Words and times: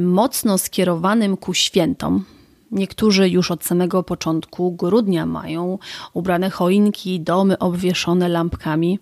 mocno 0.01 0.59
skierowanym 0.59 1.37
ku 1.37 1.55
świętom. 1.55 2.25
Niektórzy 2.71 3.29
już 3.29 3.51
od 3.51 3.65
samego 3.65 4.03
początku 4.03 4.73
grudnia 4.73 5.27
mają 5.27 5.79
ubrane 6.13 6.51
choinki, 6.51 7.21
domy 7.21 7.59
obwieszone 7.59 8.29
lampkami. 8.29 8.99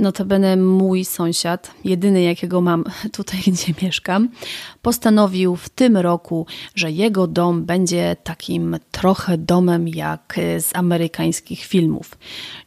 Notabene 0.00 0.56
mój 0.56 1.04
sąsiad, 1.04 1.70
jedyny 1.84 2.22
jakiego 2.22 2.60
mam 2.60 2.84
tutaj, 3.16 3.40
gdzie 3.46 3.74
mieszkam, 3.82 4.28
postanowił 4.82 5.56
w 5.56 5.68
tym 5.68 5.96
roku, 5.96 6.46
że 6.74 6.90
jego 6.90 7.26
dom 7.26 7.64
będzie 7.64 8.16
takim 8.24 8.76
trochę 8.90 9.38
domem 9.38 9.88
jak 9.88 10.40
z 10.58 10.76
amerykańskich 10.76 11.64
filmów. 11.64 12.18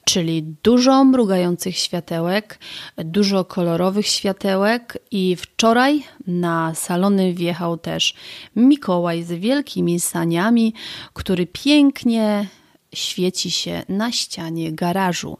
Czyli 0.05 0.43
dużo 0.63 1.03
mrugających 1.05 1.77
światełek, 1.77 2.59
dużo 2.97 3.45
kolorowych 3.45 4.07
światełek 4.07 4.97
i 5.11 5.35
wczoraj 5.35 6.03
na 6.27 6.75
salony 6.75 7.33
wjechał 7.33 7.77
też 7.77 8.13
Mikołaj 8.55 9.23
z 9.23 9.31
wielkimi 9.31 9.99
saniami, 9.99 10.73
który 11.13 11.47
pięknie 11.47 12.47
świeci 12.93 13.51
się 13.51 13.83
na 13.89 14.11
ścianie 14.11 14.71
garażu. 14.71 15.37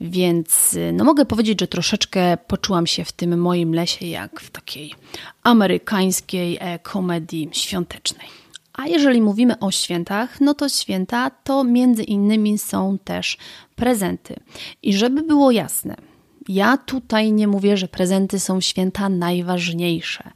Więc 0.00 0.76
no 0.92 1.04
mogę 1.04 1.24
powiedzieć, 1.24 1.60
że 1.60 1.66
troszeczkę 1.66 2.36
poczułam 2.36 2.86
się 2.86 3.04
w 3.04 3.12
tym 3.12 3.38
moim 3.38 3.74
lesie 3.74 4.06
jak 4.06 4.40
w 4.40 4.50
takiej 4.50 4.94
amerykańskiej 5.42 6.58
e, 6.60 6.78
komedii 6.78 7.48
świątecznej. 7.52 8.28
A 8.72 8.86
jeżeli 8.86 9.20
mówimy 9.22 9.58
o 9.58 9.70
świętach, 9.70 10.40
no 10.40 10.54
to 10.54 10.68
święta 10.68 11.30
to 11.30 11.64
między 11.64 12.02
innymi 12.02 12.58
są 12.58 12.98
też 13.04 13.36
prezenty. 13.76 14.36
I 14.82 14.94
żeby 14.94 15.22
było 15.22 15.50
jasne, 15.50 15.96
ja 16.48 16.76
tutaj 16.76 17.32
nie 17.32 17.48
mówię, 17.48 17.76
że 17.76 17.88
prezenty 17.88 18.40
są 18.40 18.60
święta 18.60 19.08
najważniejsze. 19.08 20.30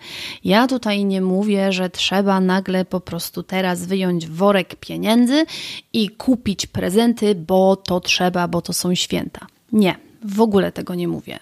Ja 0.45 0.67
tutaj 0.67 1.05
nie 1.05 1.21
mówię, 1.21 1.73
że 1.73 1.91
trzeba 1.91 2.41
nagle 2.41 2.85
po 2.85 3.01
prostu 3.01 3.43
teraz 3.43 3.87
wyjąć 3.87 4.27
worek 4.27 4.75
pieniędzy 4.75 5.47
i 5.93 6.09
kupić 6.09 6.67
prezenty, 6.67 7.35
bo 7.35 7.77
to 7.77 8.01
trzeba, 8.01 8.49
bo 8.49 8.63
to 8.63 8.73
są 8.73 8.95
święta. 8.95 9.47
Nie, 9.73 9.97
w 10.25 10.41
ogóle 10.41 10.73
tego 10.73 10.95
nie 10.95 11.09
mówię. 11.09 11.39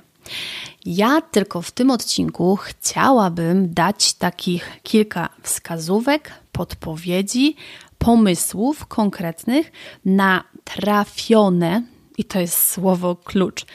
Ja 0.87 1.21
tylko 1.21 1.63
w 1.63 1.71
tym 1.71 1.91
odcinku 1.91 2.57
chciałabym 2.57 3.75
dać 3.75 4.15
takich 4.15 4.81
kilka 4.83 5.29
wskazówek, 5.43 6.33
podpowiedzi, 6.53 7.57
pomysłów 7.99 8.87
konkretnych 8.87 9.73
na 10.05 10.45
trafione, 10.65 11.83
i 12.19 12.25
to 12.25 12.41
jest 12.41 12.71
słowo 12.71 13.17
klucz, 13.17 13.67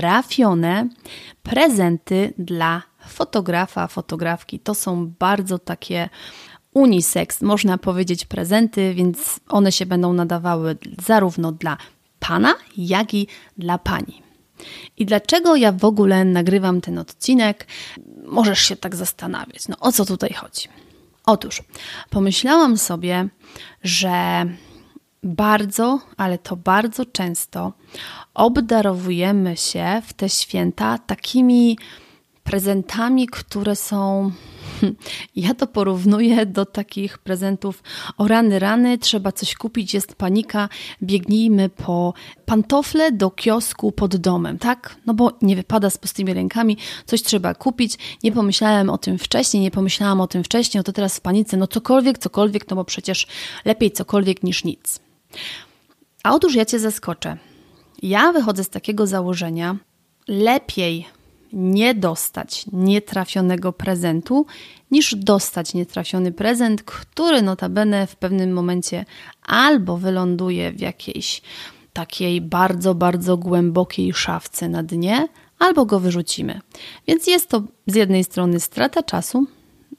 trafione 0.00 0.88
prezenty 1.42 2.32
dla 2.38 2.82
fotografa, 3.08 3.86
fotografki. 3.86 4.60
To 4.60 4.74
są 4.74 5.12
bardzo 5.18 5.58
takie 5.58 6.08
unisex, 6.74 7.42
można 7.42 7.78
powiedzieć, 7.78 8.24
prezenty, 8.24 8.94
więc 8.94 9.40
one 9.48 9.72
się 9.72 9.86
będą 9.86 10.12
nadawały 10.12 10.76
zarówno 11.06 11.52
dla 11.52 11.76
pana, 12.20 12.54
jak 12.76 13.14
i 13.14 13.26
dla 13.58 13.78
pani. 13.78 14.22
I 14.96 15.06
dlaczego 15.06 15.56
ja 15.56 15.72
w 15.72 15.84
ogóle 15.84 16.24
nagrywam 16.24 16.80
ten 16.80 16.98
odcinek? 16.98 17.66
Możesz 18.24 18.60
się 18.60 18.76
tak 18.76 18.96
zastanawiać. 18.96 19.68
No 19.68 19.76
o 19.80 19.92
co 19.92 20.04
tutaj 20.04 20.32
chodzi? 20.32 20.68
Otóż 21.26 21.62
pomyślałam 22.10 22.78
sobie, 22.78 23.28
że 23.82 24.46
bardzo, 25.22 26.00
ale 26.16 26.38
to 26.38 26.56
bardzo 26.56 27.06
często 27.06 27.72
obdarowujemy 28.34 29.56
się 29.56 30.02
w 30.06 30.12
te 30.12 30.28
święta 30.28 30.98
takimi 30.98 31.78
prezentami, 32.44 33.26
które 33.26 33.76
są. 33.76 34.30
Ja 35.36 35.54
to 35.54 35.66
porównuję 35.66 36.46
do 36.46 36.66
takich 36.66 37.18
prezentów 37.18 37.82
o 38.18 38.28
rany, 38.28 38.58
rany, 38.58 38.98
trzeba 38.98 39.32
coś 39.32 39.54
kupić, 39.54 39.94
jest 39.94 40.14
panika, 40.14 40.68
biegnijmy 41.02 41.68
po 41.68 42.14
pantofle 42.46 43.12
do 43.12 43.30
kiosku 43.30 43.92
pod 43.92 44.16
domem, 44.16 44.58
tak? 44.58 44.96
No 45.06 45.14
bo 45.14 45.32
nie 45.42 45.56
wypada 45.56 45.90
z 45.90 45.98
pustymi 45.98 46.34
rękami, 46.34 46.76
coś 47.06 47.22
trzeba 47.22 47.54
kupić. 47.54 48.18
Nie 48.22 48.32
pomyślałem 48.32 48.90
o 48.90 48.98
tym 48.98 49.18
wcześniej, 49.18 49.62
nie 49.62 49.70
pomyślałam 49.70 50.20
o 50.20 50.26
tym 50.26 50.44
wcześniej, 50.44 50.80
o 50.80 50.84
to 50.84 50.92
teraz 50.92 51.16
w 51.16 51.20
panice, 51.20 51.56
no 51.56 51.66
cokolwiek, 51.66 52.18
cokolwiek, 52.18 52.70
no 52.70 52.76
bo 52.76 52.84
przecież 52.84 53.26
lepiej 53.64 53.90
cokolwiek 53.90 54.42
niż 54.42 54.64
nic. 54.64 55.00
A 56.22 56.34
otóż 56.34 56.54
ja 56.54 56.64
Cię 56.64 56.78
zaskoczę. 56.78 57.36
Ja 58.02 58.32
wychodzę 58.32 58.64
z 58.64 58.68
takiego 58.68 59.06
założenia, 59.06 59.76
lepiej 60.28 61.06
nie 61.52 61.94
dostać 61.94 62.66
nietrafionego 62.72 63.72
prezentu, 63.72 64.46
niż 64.90 65.14
dostać 65.14 65.74
nietrafiony 65.74 66.32
prezent, 66.32 66.82
który 66.82 67.42
notabene 67.42 68.06
w 68.06 68.16
pewnym 68.16 68.52
momencie 68.52 69.04
albo 69.42 69.96
wyląduje 69.96 70.72
w 70.72 70.80
jakiejś 70.80 71.42
takiej 71.92 72.40
bardzo, 72.40 72.94
bardzo 72.94 73.36
głębokiej 73.36 74.12
szafce 74.12 74.68
na 74.68 74.82
dnie, 74.82 75.28
albo 75.58 75.86
go 75.86 76.00
wyrzucimy. 76.00 76.60
Więc 77.06 77.26
jest 77.26 77.48
to 77.48 77.62
z 77.86 77.94
jednej 77.94 78.24
strony 78.24 78.60
strata 78.60 79.02
czasu, 79.02 79.46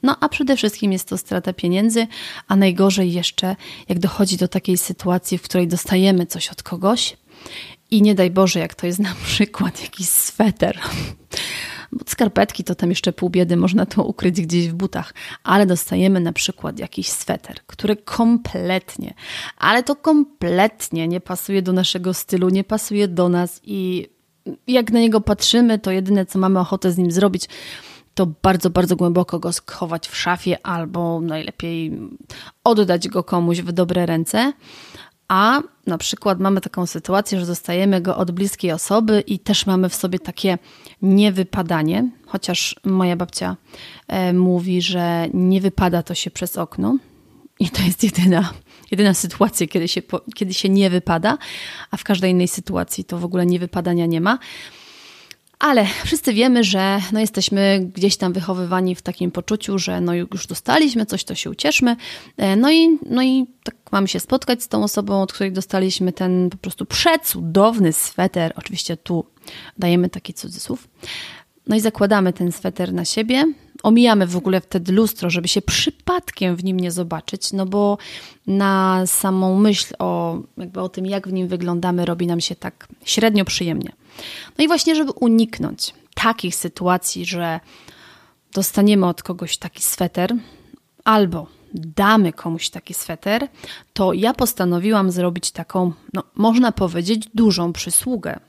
no 0.04 0.16
a 0.20 0.28
przede 0.28 0.56
wszystkim 0.56 0.92
jest 0.92 1.08
to 1.08 1.18
strata 1.18 1.52
pieniędzy, 1.52 2.06
a 2.48 2.56
najgorzej 2.56 3.12
jeszcze, 3.12 3.56
jak 3.88 3.98
dochodzi 3.98 4.36
do 4.36 4.48
takiej 4.48 4.78
sytuacji, 4.78 5.38
w 5.38 5.42
której 5.42 5.68
dostajemy 5.68 6.26
coś 6.26 6.48
od 6.48 6.62
kogoś 6.62 7.16
i 7.90 8.02
nie 8.02 8.14
daj 8.14 8.30
Boże, 8.30 8.60
jak 8.60 8.74
to 8.74 8.86
jest 8.86 8.98
na 8.98 9.14
przykład 9.26 9.82
jakiś 9.82 10.08
sweter. 10.08 10.78
Bo 11.92 12.04
skarpetki 12.08 12.64
to 12.64 12.74
tam 12.74 12.90
jeszcze 12.90 13.12
pół 13.12 13.30
biedy, 13.30 13.56
można 13.56 13.86
to 13.86 14.04
ukryć 14.04 14.40
gdzieś 14.40 14.68
w 14.68 14.74
butach, 14.74 15.14
ale 15.42 15.66
dostajemy 15.66 16.20
na 16.20 16.32
przykład 16.32 16.78
jakiś 16.78 17.08
sweter, 17.08 17.60
który 17.66 17.96
kompletnie, 17.96 19.14
ale 19.58 19.82
to 19.82 19.96
kompletnie 19.96 21.08
nie 21.08 21.20
pasuje 21.20 21.62
do 21.62 21.72
naszego 21.72 22.14
stylu, 22.14 22.48
nie 22.48 22.64
pasuje 22.64 23.08
do 23.08 23.28
nas 23.28 23.60
i 23.64 24.08
jak 24.66 24.92
na 24.92 25.00
niego 25.00 25.20
patrzymy, 25.20 25.78
to 25.78 25.90
jedyne 25.90 26.26
co 26.26 26.38
mamy 26.38 26.60
ochotę 26.60 26.92
z 26.92 26.98
nim 26.98 27.12
zrobić, 27.12 27.48
to 28.14 28.26
bardzo, 28.26 28.70
bardzo 28.70 28.96
głęboko 28.96 29.38
go 29.38 29.52
schować 29.52 30.08
w 30.08 30.16
szafie 30.16 30.66
albo 30.66 31.20
najlepiej 31.20 31.98
oddać 32.64 33.08
go 33.08 33.24
komuś 33.24 33.60
w 33.60 33.72
dobre 33.72 34.06
ręce. 34.06 34.52
A 35.28 35.60
na 35.86 35.98
przykład 35.98 36.40
mamy 36.40 36.60
taką 36.60 36.86
sytuację, 36.86 37.40
że 37.40 37.46
dostajemy 37.46 38.00
go 38.00 38.16
od 38.16 38.30
bliskiej 38.30 38.72
osoby 38.72 39.20
i 39.26 39.38
też 39.38 39.66
mamy 39.66 39.88
w 39.88 39.94
sobie 39.94 40.18
takie 40.18 40.58
niewypadanie, 41.02 42.10
chociaż 42.26 42.76
moja 42.84 43.16
babcia 43.16 43.56
e, 44.08 44.32
mówi, 44.32 44.82
że 44.82 45.28
nie 45.34 45.60
wypada 45.60 46.02
to 46.02 46.14
się 46.14 46.30
przez 46.30 46.58
okno. 46.58 46.98
I 47.60 47.70
to 47.70 47.82
jest 47.82 48.04
jedyna, 48.04 48.52
jedyna 48.90 49.14
sytuacja, 49.14 49.66
kiedy 49.66 49.88
się, 49.88 50.02
kiedy 50.34 50.54
się 50.54 50.68
nie 50.68 50.90
wypada, 50.90 51.38
a 51.90 51.96
w 51.96 52.04
każdej 52.04 52.30
innej 52.30 52.48
sytuacji 52.48 53.04
to 53.04 53.18
w 53.18 53.24
ogóle 53.24 53.46
nie 53.46 53.58
wypadania 53.58 54.06
nie 54.06 54.20
ma. 54.20 54.38
Ale 55.58 55.86
wszyscy 56.04 56.32
wiemy, 56.32 56.64
że 56.64 57.00
no 57.12 57.20
jesteśmy 57.20 57.90
gdzieś 57.94 58.16
tam 58.16 58.32
wychowywani 58.32 58.94
w 58.94 59.02
takim 59.02 59.30
poczuciu, 59.30 59.78
że 59.78 60.00
no 60.00 60.14
już 60.14 60.46
dostaliśmy 60.46 61.06
coś, 61.06 61.24
to 61.24 61.34
się 61.34 61.50
ucieszmy. 61.50 61.96
E, 62.36 62.56
no 62.56 62.72
i, 62.72 62.98
no 63.10 63.22
i 63.22 63.46
tak 63.62 63.74
mamy 63.92 64.08
się 64.08 64.20
spotkać 64.20 64.62
z 64.62 64.68
tą 64.68 64.84
osobą, 64.84 65.22
od 65.22 65.32
której 65.32 65.52
dostaliśmy 65.52 66.12
ten 66.12 66.50
po 66.50 66.56
prostu 66.56 66.86
przecudowny 66.86 67.92
sweter. 67.92 68.52
Oczywiście 68.56 68.96
tu 68.96 69.24
dajemy 69.78 70.08
taki 70.08 70.34
cudzysłów. 70.34 70.88
No 71.66 71.76
i 71.76 71.80
zakładamy 71.80 72.32
ten 72.32 72.52
sweter 72.52 72.92
na 72.92 73.04
siebie. 73.04 73.44
Omijamy 73.82 74.26
w 74.26 74.36
ogóle 74.36 74.60
wtedy 74.60 74.92
lustro, 74.92 75.30
żeby 75.30 75.48
się 75.48 75.62
przypadkiem 75.62 76.56
w 76.56 76.64
nim 76.64 76.80
nie 76.80 76.90
zobaczyć, 76.90 77.52
no 77.52 77.66
bo 77.66 77.98
na 78.46 79.02
samą 79.06 79.58
myśl 79.58 79.94
o, 79.98 80.38
jakby 80.56 80.80
o 80.80 80.88
tym, 80.88 81.06
jak 81.06 81.28
w 81.28 81.32
nim 81.32 81.48
wyglądamy, 81.48 82.04
robi 82.04 82.26
nam 82.26 82.40
się 82.40 82.54
tak 82.54 82.88
średnio 83.04 83.44
przyjemnie. 83.44 83.92
No 84.58 84.64
i 84.64 84.68
właśnie, 84.68 84.94
żeby 84.94 85.12
uniknąć 85.12 85.94
takich 86.14 86.54
sytuacji, 86.54 87.24
że 87.26 87.60
dostaniemy 88.52 89.06
od 89.06 89.22
kogoś 89.22 89.56
taki 89.56 89.82
sweter 89.82 90.34
albo 91.04 91.46
damy 91.74 92.32
komuś 92.32 92.70
taki 92.70 92.94
sweter, 92.94 93.48
to 93.92 94.12
ja 94.12 94.34
postanowiłam 94.34 95.10
zrobić 95.10 95.50
taką, 95.50 95.92
no, 96.12 96.22
można 96.34 96.72
powiedzieć, 96.72 97.28
dużą 97.34 97.72
przysługę. 97.72 98.40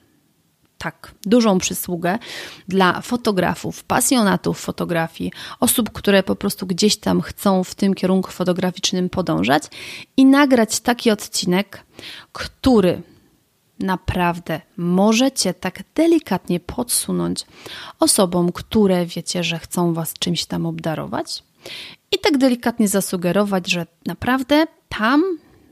Tak, 0.77 1.11
dużą 1.25 1.57
przysługę 1.57 2.19
dla 2.67 3.01
fotografów, 3.01 3.83
pasjonatów 3.83 4.59
fotografii, 4.59 5.31
osób, 5.59 5.91
które 5.91 6.23
po 6.23 6.35
prostu 6.35 6.67
gdzieś 6.67 6.97
tam 6.97 7.21
chcą 7.21 7.63
w 7.63 7.75
tym 7.75 7.93
kierunku 7.93 8.31
fotograficznym 8.31 9.09
podążać 9.09 9.63
i 10.17 10.25
nagrać 10.25 10.79
taki 10.79 11.11
odcinek, 11.11 11.83
który 12.33 13.01
naprawdę 13.79 14.61
możecie 14.77 15.53
tak 15.53 15.83
delikatnie 15.95 16.59
podsunąć 16.59 17.45
osobom, 17.99 18.51
które 18.51 19.05
wiecie, 19.05 19.43
że 19.43 19.59
chcą 19.59 19.93
Was 19.93 20.13
czymś 20.13 20.45
tam 20.45 20.65
obdarować 20.65 21.43
i 22.11 22.19
tak 22.19 22.37
delikatnie 22.37 22.87
zasugerować, 22.87 23.71
że 23.71 23.85
naprawdę 24.05 24.67
tam 24.89 25.23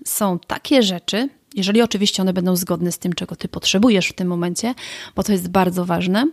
są 0.05 0.39
takie 0.39 0.83
rzeczy, 0.83 1.29
jeżeli 1.55 1.81
oczywiście 1.81 2.21
one 2.21 2.33
będą 2.33 2.55
zgodne 2.55 2.91
z 2.91 2.99
tym, 2.99 3.13
czego 3.13 3.35
Ty 3.35 3.47
potrzebujesz 3.47 4.07
w 4.07 4.13
tym 4.13 4.27
momencie, 4.27 4.75
bo 5.15 5.23
to 5.23 5.31
jest 5.31 5.49
bardzo 5.49 5.85
ważne, 5.85 6.27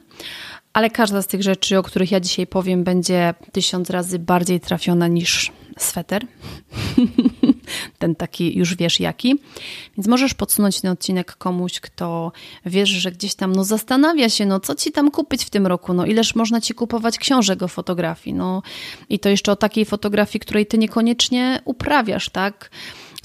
ale 0.73 0.91
każda 0.91 1.23
z 1.23 1.27
tych 1.27 1.43
rzeczy, 1.43 1.79
o 1.79 1.83
których 1.83 2.11
ja 2.11 2.21
dzisiaj 2.21 2.47
powiem, 2.47 2.85
będzie 2.85 3.35
tysiąc 3.53 3.91
razy 3.91 4.19
bardziej 4.19 4.61
trafiona 4.61 5.09
niż 5.09 5.53
sweter. 5.79 6.27
ten 8.01 8.15
taki 8.15 8.59
już 8.59 8.75
wiesz 8.75 9.01
jaki. 9.01 9.39
Więc 9.97 10.07
możesz 10.07 10.35
podsunąć 10.35 10.81
ten 10.81 10.91
odcinek 10.91 11.37
komuś, 11.37 11.81
kto 11.81 12.33
wiesz, 12.67 12.89
że 12.89 13.13
gdzieś 13.13 13.35
tam 13.35 13.53
no 13.53 13.65
zastanawia 13.65 14.29
się, 14.29 14.47
no 14.47 14.61
co 14.61 14.75
ci 14.75 14.93
tam 14.93 15.11
kupić 15.11 15.45
w 15.45 15.51
tym 15.51 15.67
roku, 15.67 15.95
no 15.95 16.07
ileż 16.07 16.35
można 16.35 16.61
ci 16.61 16.75
kupować 16.75 17.19
książek 17.19 17.63
o 17.63 17.69
fotografii, 17.69 18.35
no 18.35 18.63
i 19.09 19.19
to 19.19 19.29
jeszcze 19.29 19.53
o 19.53 19.57
takiej 19.57 19.85
fotografii, 19.85 20.41
której 20.41 20.67
ty 20.67 20.79
niekoniecznie 20.79 21.61
uprawiasz, 21.65 22.29
tak? 22.29 22.71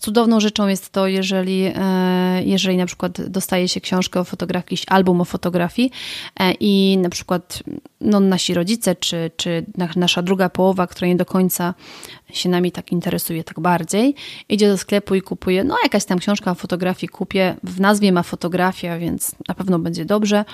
Cudowną 0.05 0.39
rzeczą 0.39 0.67
jest 0.67 0.89
to, 0.89 1.07
jeżeli, 1.07 1.71
e, 1.75 2.43
jeżeli 2.43 2.77
na 2.77 2.85
przykład 2.85 3.21
dostaje 3.21 3.67
się 3.67 3.81
książkę 3.81 4.19
o 4.19 4.23
fotografii, 4.23 4.63
jakiś 4.63 4.83
album 4.87 5.21
o 5.21 5.25
fotografii 5.25 5.91
e, 6.39 6.53
i 6.59 6.97
na 6.97 7.09
przykład 7.09 7.63
no, 8.01 8.19
nasi 8.19 8.53
rodzice, 8.53 8.95
czy, 8.95 9.31
czy 9.37 9.65
nasza 9.95 10.21
druga 10.21 10.49
połowa, 10.49 10.87
która 10.87 11.07
nie 11.07 11.15
do 11.15 11.25
końca 11.25 11.73
się 12.33 12.49
nami 12.49 12.71
tak 12.71 12.91
interesuje, 12.91 13.43
tak 13.43 13.59
bardziej, 13.59 14.15
idzie 14.49 14.67
do 14.67 14.77
sklepu 14.77 15.15
i 15.15 15.21
kupuje, 15.21 15.63
no 15.63 15.75
jakaś 15.83 16.05
tam 16.05 16.19
książka 16.19 16.51
o 16.51 16.55
fotografii 16.55 17.09
kupię, 17.09 17.55
w 17.63 17.79
nazwie 17.79 18.11
ma 18.11 18.23
fotografia, 18.23 18.97
więc 18.97 19.35
na 19.47 19.55
pewno 19.55 19.79
będzie 19.79 20.05
dobrze. 20.05 20.45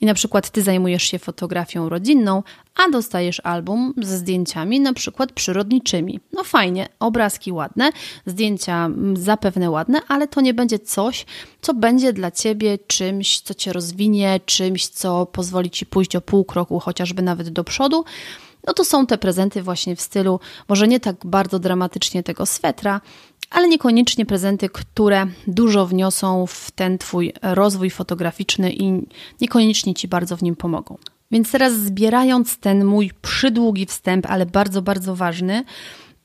I 0.00 0.06
na 0.06 0.14
przykład 0.14 0.50
ty 0.50 0.62
zajmujesz 0.62 1.02
się 1.02 1.18
fotografią 1.18 1.88
rodzinną, 1.88 2.42
a 2.86 2.90
dostajesz 2.90 3.40
album 3.44 3.94
ze 3.96 4.16
zdjęciami 4.18 4.80
na 4.80 4.92
przykład 4.92 5.32
przyrodniczymi. 5.32 6.20
No 6.32 6.44
fajnie, 6.44 6.88
obrazki 7.00 7.52
ładne, 7.52 7.90
zdjęcia 8.26 8.90
zapewne 9.14 9.70
ładne, 9.70 10.00
ale 10.08 10.28
to 10.28 10.40
nie 10.40 10.54
będzie 10.54 10.78
coś, 10.78 11.26
co 11.60 11.74
będzie 11.74 12.12
dla 12.12 12.30
ciebie 12.30 12.78
czymś, 12.86 13.40
co 13.40 13.54
cię 13.54 13.72
rozwinie, 13.72 14.40
czymś, 14.46 14.88
co 14.88 15.26
pozwoli 15.26 15.70
ci 15.70 15.86
pójść 15.86 16.16
o 16.16 16.20
pół 16.20 16.44
kroku, 16.44 16.80
chociażby 16.80 17.22
nawet 17.22 17.48
do 17.48 17.64
przodu 17.64 18.04
no 18.66 18.74
to 18.74 18.84
są 18.84 19.06
te 19.06 19.18
prezenty 19.18 19.62
właśnie 19.62 19.96
w 19.96 20.00
stylu, 20.00 20.40
może 20.68 20.88
nie 20.88 21.00
tak 21.00 21.16
bardzo 21.26 21.58
dramatycznie 21.58 22.22
tego 22.22 22.46
swetra, 22.46 23.00
ale 23.50 23.68
niekoniecznie 23.68 24.26
prezenty, 24.26 24.68
które 24.68 25.26
dużo 25.46 25.86
wniosą 25.86 26.46
w 26.46 26.70
ten 26.70 26.98
Twój 26.98 27.32
rozwój 27.42 27.90
fotograficzny 27.90 28.72
i 28.72 29.06
niekoniecznie 29.40 29.94
Ci 29.94 30.08
bardzo 30.08 30.36
w 30.36 30.42
nim 30.42 30.56
pomogą. 30.56 30.96
Więc 31.30 31.50
teraz 31.52 31.72
zbierając 31.72 32.58
ten 32.58 32.84
mój 32.84 33.10
przydługi 33.22 33.86
wstęp, 33.86 34.26
ale 34.26 34.46
bardzo, 34.46 34.82
bardzo 34.82 35.16
ważny, 35.16 35.64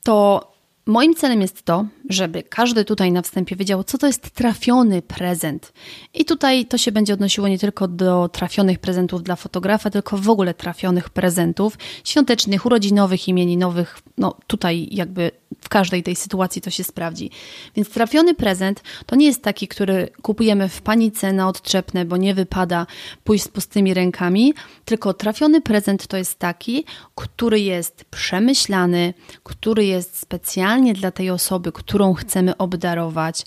to 0.02 0.54
Moim 0.86 1.14
celem 1.14 1.40
jest 1.40 1.62
to, 1.62 1.86
żeby 2.08 2.42
każdy 2.42 2.84
tutaj 2.84 3.12
na 3.12 3.22
wstępie 3.22 3.56
wiedział, 3.56 3.84
co 3.84 3.98
to 3.98 4.06
jest 4.06 4.30
trafiony 4.30 5.02
prezent. 5.02 5.72
I 6.14 6.24
tutaj 6.24 6.66
to 6.66 6.78
się 6.78 6.92
będzie 6.92 7.14
odnosiło 7.14 7.48
nie 7.48 7.58
tylko 7.58 7.88
do 7.88 8.28
trafionych 8.28 8.78
prezentów 8.78 9.22
dla 9.22 9.36
fotografa, 9.36 9.90
tylko 9.90 10.16
w 10.16 10.28
ogóle 10.28 10.54
trafionych 10.54 11.10
prezentów 11.10 11.78
świątecznych, 12.04 12.66
urodzinowych, 12.66 13.28
imieninowych. 13.28 13.98
No 14.18 14.34
tutaj 14.46 14.88
jakby 14.90 15.30
w 15.60 15.68
każdej 15.68 16.02
tej 16.02 16.16
sytuacji 16.16 16.62
to 16.62 16.70
się 16.70 16.84
sprawdzi. 16.84 17.30
Więc 17.76 17.90
trafiony 17.90 18.34
prezent 18.34 18.82
to 19.06 19.16
nie 19.16 19.26
jest 19.26 19.42
taki, 19.42 19.68
który 19.68 20.08
kupujemy 20.22 20.68
w 20.68 20.82
panice 20.82 21.32
na 21.32 21.48
odczepne, 21.48 22.04
bo 22.04 22.16
nie 22.16 22.34
wypada 22.34 22.86
pójść 23.24 23.44
z 23.44 23.48
pustymi 23.48 23.94
rękami, 23.94 24.54
tylko 24.84 25.14
trafiony 25.14 25.60
prezent 25.60 26.06
to 26.06 26.16
jest 26.16 26.38
taki, 26.38 26.84
który 27.14 27.60
jest 27.60 28.04
przemyślany, 28.04 29.14
który 29.42 29.84
jest 29.84 30.18
specjalnie 30.18 30.94
dla 30.94 31.10
tej 31.10 31.30
osoby, 31.30 31.72
którą 31.72 32.14
chcemy 32.14 32.56
obdarować 32.56 33.44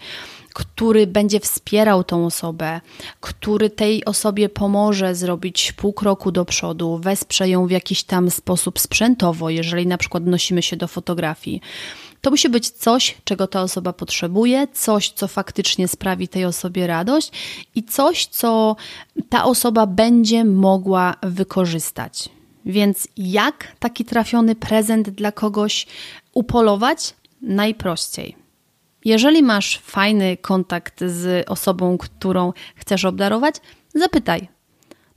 który 0.58 1.08
będzie 1.08 1.40
wspierał 1.40 2.04
tą 2.04 2.26
osobę, 2.26 2.82
który 3.20 3.70
tej 3.70 4.06
osobie 4.06 4.50
pomoże 4.50 5.16
zrobić 5.16 5.72
pół 5.72 5.94
kroku 5.94 6.32
do 6.32 6.46
przodu, 6.46 6.98
wesprze 6.98 7.50
ją 7.50 7.68
w 7.68 7.72
jakiś 7.72 8.04
tam 8.04 8.32
sposób 8.32 8.80
sprzętowo, 8.80 9.50
jeżeli 9.50 9.88
na 9.88 9.98
przykład 9.98 10.26
nosimy 10.26 10.62
się 10.62 10.76
do 10.76 10.88
fotografii. 10.88 11.62
To 12.22 12.32
musi 12.32 12.50
być 12.50 12.70
coś, 12.70 13.18
czego 13.24 13.48
ta 13.48 13.62
osoba 13.62 13.94
potrzebuje, 13.94 14.68
coś, 14.74 15.10
co 15.10 15.28
faktycznie 15.28 15.88
sprawi 15.88 16.28
tej 16.28 16.46
osobie 16.46 16.88
radość 16.88 17.32
i 17.76 17.84
coś, 17.84 18.26
co 18.26 18.76
ta 19.30 19.46
osoba 19.46 19.86
będzie 19.86 20.46
mogła 20.46 21.16
wykorzystać. 21.24 22.30
Więc 22.66 23.08
jak 23.18 23.68
taki 23.80 24.06
trafiony 24.06 24.56
prezent 24.56 25.10
dla 25.10 25.32
kogoś 25.32 25.88
upolować? 26.34 27.14
Najprościej. 27.42 28.47
Jeżeli 29.08 29.44
masz 29.44 29.80
fajny 29.80 30.38
kontakt 30.38 31.00
z 31.06 31.50
osobą, 31.50 31.98
którą 31.98 32.54
chcesz 32.76 33.06
obdarować, 33.06 33.56
zapytaj. 33.96 34.48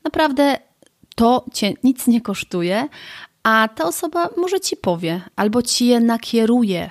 Naprawdę 0.05 0.59
to 1.15 1.45
cię 1.53 1.73
nic 1.85 2.07
nie 2.07 2.21
kosztuje, 2.21 2.89
a 3.43 3.69
ta 3.75 3.85
osoba 3.85 4.29
może 4.37 4.61
ci 4.61 4.77
powie, 4.77 5.21
albo 5.37 5.63
ci 5.63 5.87
je 5.87 6.01
nakieruje, 6.01 6.91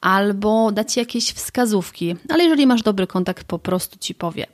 albo 0.00 0.72
da 0.72 0.84
ci 0.84 1.00
jakieś 1.00 1.32
wskazówki, 1.32 2.16
ale 2.28 2.44
jeżeli 2.44 2.66
masz 2.66 2.82
dobry 2.82 3.06
kontakt, 3.06 3.44
po 3.46 3.58
prostu 3.58 3.98
ci 3.98 4.14
powie. 4.14 4.46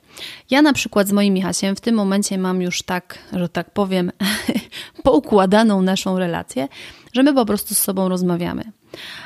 Ja 0.49 0.61
na 0.61 0.73
przykład 0.73 1.07
z 1.07 1.11
moim 1.11 1.33
Michasiem 1.33 1.75
w 1.75 1.81
tym 1.81 1.95
momencie 1.95 2.37
mam 2.37 2.61
już 2.61 2.81
tak, 2.83 3.17
że 3.33 3.49
tak 3.49 3.71
powiem, 3.71 4.11
poukładaną 5.03 5.81
naszą 5.81 6.19
relację, 6.19 6.67
że 7.13 7.23
my 7.23 7.33
po 7.33 7.45
prostu 7.45 7.75
z 7.75 7.77
sobą 7.77 8.09
rozmawiamy. 8.09 8.63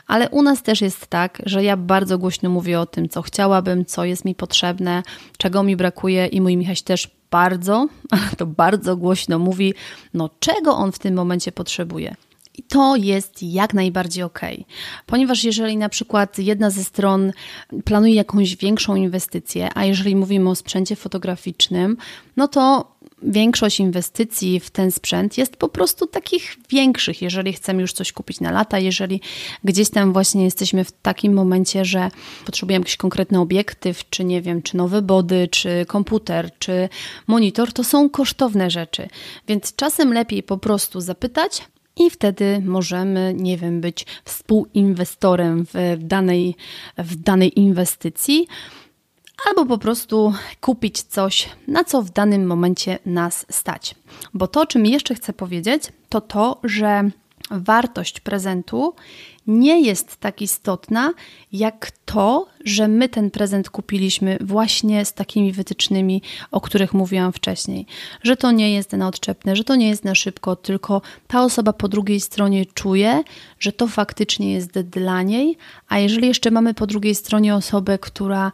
Ale 0.08 0.30
u 0.30 0.42
nas 0.42 0.64
też 0.64 0.82
jest 0.82 1.08
tak, 1.08 1.42
że 1.46 1.64
ja 1.64 1.78
bardzo 1.78 2.18
głośno 2.18 2.50
mówię 2.50 2.80
o 2.80 2.86
tym, 2.86 3.10
co 3.10 3.22
chciałabym, 3.22 3.86
co 3.86 4.06
jest 4.06 4.26
mi 4.26 4.36
potrzebne, 4.36 5.04
czego 5.38 5.64
mi 5.64 5.76
brakuje 5.76 6.28
i 6.28 6.42
mój 6.42 6.58
Michaś 6.58 6.82
też 6.82 7.10
bardzo, 7.32 7.88
to 8.38 8.46
bardzo 8.46 8.98
głośno 8.98 9.40
mówi, 9.40 9.74
no 10.14 10.30
czego 10.40 10.76
on 10.76 10.92
w 10.92 11.00
tym 11.00 11.14
momencie 11.14 11.52
potrzebuje. 11.52 12.16
I 12.58 12.64
to 12.64 12.96
jest 12.96 13.44
jak 13.44 13.74
najbardziej 13.74 14.24
ok, 14.24 14.40
ponieważ 15.06 15.44
jeżeli 15.44 15.78
na 15.78 15.90
przykład 15.90 16.40
jedna 16.40 16.70
ze 16.70 16.84
stron 16.84 17.32
planuje 17.86 18.16
jakąś 18.16 18.56
większą 18.56 18.96
inwestycję, 18.96 19.70
a 19.76 19.86
jeżeli 19.86 20.16
mówimy 20.16 20.50
o 20.50 20.56
sprzęcie 20.56 20.96
fotograficznym, 20.96 21.98
no 22.38 22.48
to 22.48 22.95
większość 23.26 23.80
inwestycji 23.80 24.60
w 24.60 24.70
ten 24.70 24.92
sprzęt 24.92 25.38
jest 25.38 25.58
po 25.58 25.70
prostu 25.70 26.08
takich 26.08 26.58
większych, 26.70 27.22
jeżeli 27.22 27.54
chcemy 27.54 27.82
już 27.82 27.94
coś 27.94 28.12
kupić 28.12 28.40
na 28.42 28.52
lata, 28.52 28.80
jeżeli 28.80 29.22
gdzieś 29.64 29.90
tam 29.90 30.14
właśnie 30.14 30.44
jesteśmy 30.44 30.84
w 30.84 30.92
takim 30.92 31.34
momencie, 31.34 31.86
że 31.86 32.10
potrzebujemy 32.46 32.84
jakiś 32.84 32.98
konkretny 32.98 33.40
obiektyw, 33.40 34.10
czy 34.10 34.24
nie 34.24 34.42
wiem, 34.42 34.62
czy 34.62 34.78
nowe 34.78 35.02
body, 35.02 35.48
czy 35.52 35.86
komputer, 35.88 36.50
czy 36.60 36.90
monitor, 37.28 37.74
to 37.74 37.84
są 37.84 38.10
kosztowne 38.10 38.70
rzeczy. 38.70 39.08
Więc 39.48 39.76
czasem 39.76 40.14
lepiej 40.14 40.44
po 40.44 40.58
prostu 40.58 41.02
zapytać, 41.02 41.62
i 41.98 42.10
wtedy 42.10 42.62
możemy, 42.66 43.34
nie 43.38 43.58
wiem, 43.58 43.82
być 43.82 44.06
współinwestorem 44.26 45.66
w 45.74 45.98
danej, 46.00 46.56
w 46.98 47.16
danej 47.16 47.60
inwestycji, 47.60 48.48
albo 49.48 49.66
po 49.66 49.78
prostu 49.78 50.34
kupić 50.62 51.02
coś, 51.02 51.50
na 51.68 51.84
co 51.84 52.02
w 52.02 52.10
danym 52.10 52.48
momencie 52.48 53.00
nas 53.06 53.46
stać. 53.50 53.96
Bo 54.34 54.48
to, 54.48 54.62
o 54.62 54.66
czym 54.66 54.86
jeszcze 54.86 55.16
chcę 55.16 55.34
powiedzieć, 55.34 55.84
to 56.10 56.22
to, 56.22 56.60
że 56.64 57.10
wartość 57.52 58.20
prezentu 58.20 58.94
nie 59.48 59.82
jest 59.82 60.18
tak 60.18 60.42
istotna 60.42 61.14
jak 61.52 61.92
to, 62.06 62.48
że 62.66 62.88
my 62.88 63.10
ten 63.10 63.32
prezent 63.32 63.70
kupiliśmy 63.70 64.38
właśnie 64.42 65.06
z 65.06 65.14
takimi 65.14 65.52
wytycznymi, 65.52 66.22
o 66.52 66.62
których 66.62 66.94
mówiłam 66.94 67.34
wcześniej. 67.34 67.86
Że 68.24 68.38
to 68.38 68.52
nie 68.52 68.74
jest 68.74 68.92
na 68.92 69.08
odczepne, 69.08 69.56
że 69.56 69.64
to 69.64 69.76
nie 69.76 69.88
jest 69.90 70.04
na 70.04 70.16
szybko, 70.16 70.56
tylko 70.56 71.02
ta 71.28 71.44
osoba 71.44 71.74
po 71.74 71.88
drugiej 71.88 72.20
stronie 72.20 72.66
czuje, 72.66 73.24
że 73.60 73.72
to 73.72 73.88
faktycznie 73.88 74.54
jest 74.54 74.72
dla 74.72 75.22
niej, 75.22 75.58
a 75.90 76.00
jeżeli 76.00 76.28
jeszcze 76.28 76.52
mamy 76.52 76.74
po 76.74 76.88
drugiej 76.88 77.16
stronie 77.16 77.56
osobę, 77.56 77.98
która, 78.00 78.52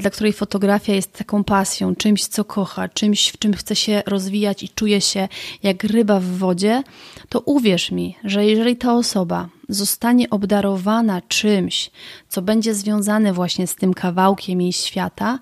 dla 0.00 0.10
której 0.10 0.32
fotografia 0.32 0.94
jest 0.94 1.12
taką 1.12 1.44
pasją, 1.44 1.96
czymś, 1.96 2.26
co 2.26 2.44
kocha, 2.44 2.88
czymś, 2.88 3.28
w 3.28 3.38
czym 3.38 3.54
chce 3.54 3.76
się 3.76 4.02
rozwijać 4.06 4.62
i 4.62 4.68
czuje 4.68 5.00
się 5.00 5.28
jak 5.62 5.84
ryba 5.84 6.20
w 6.20 6.24
wodzie, 6.24 6.82
to 7.28 7.40
uwierz 7.40 7.90
mi, 7.90 8.16
że 8.24 8.46
jeżeli 8.46 8.76
ta 8.76 8.94
osoba 8.94 9.48
zostanie 9.68 10.30
obdarowana 10.30 11.22
czymś, 11.28 11.90
co 12.30 12.42
będzie 12.42 12.74
związane 12.74 13.32
właśnie 13.32 13.66
z 13.66 13.74
tym 13.74 13.94
kawałkiem 13.94 14.60
jej 14.60 14.72
świata, 14.72 15.38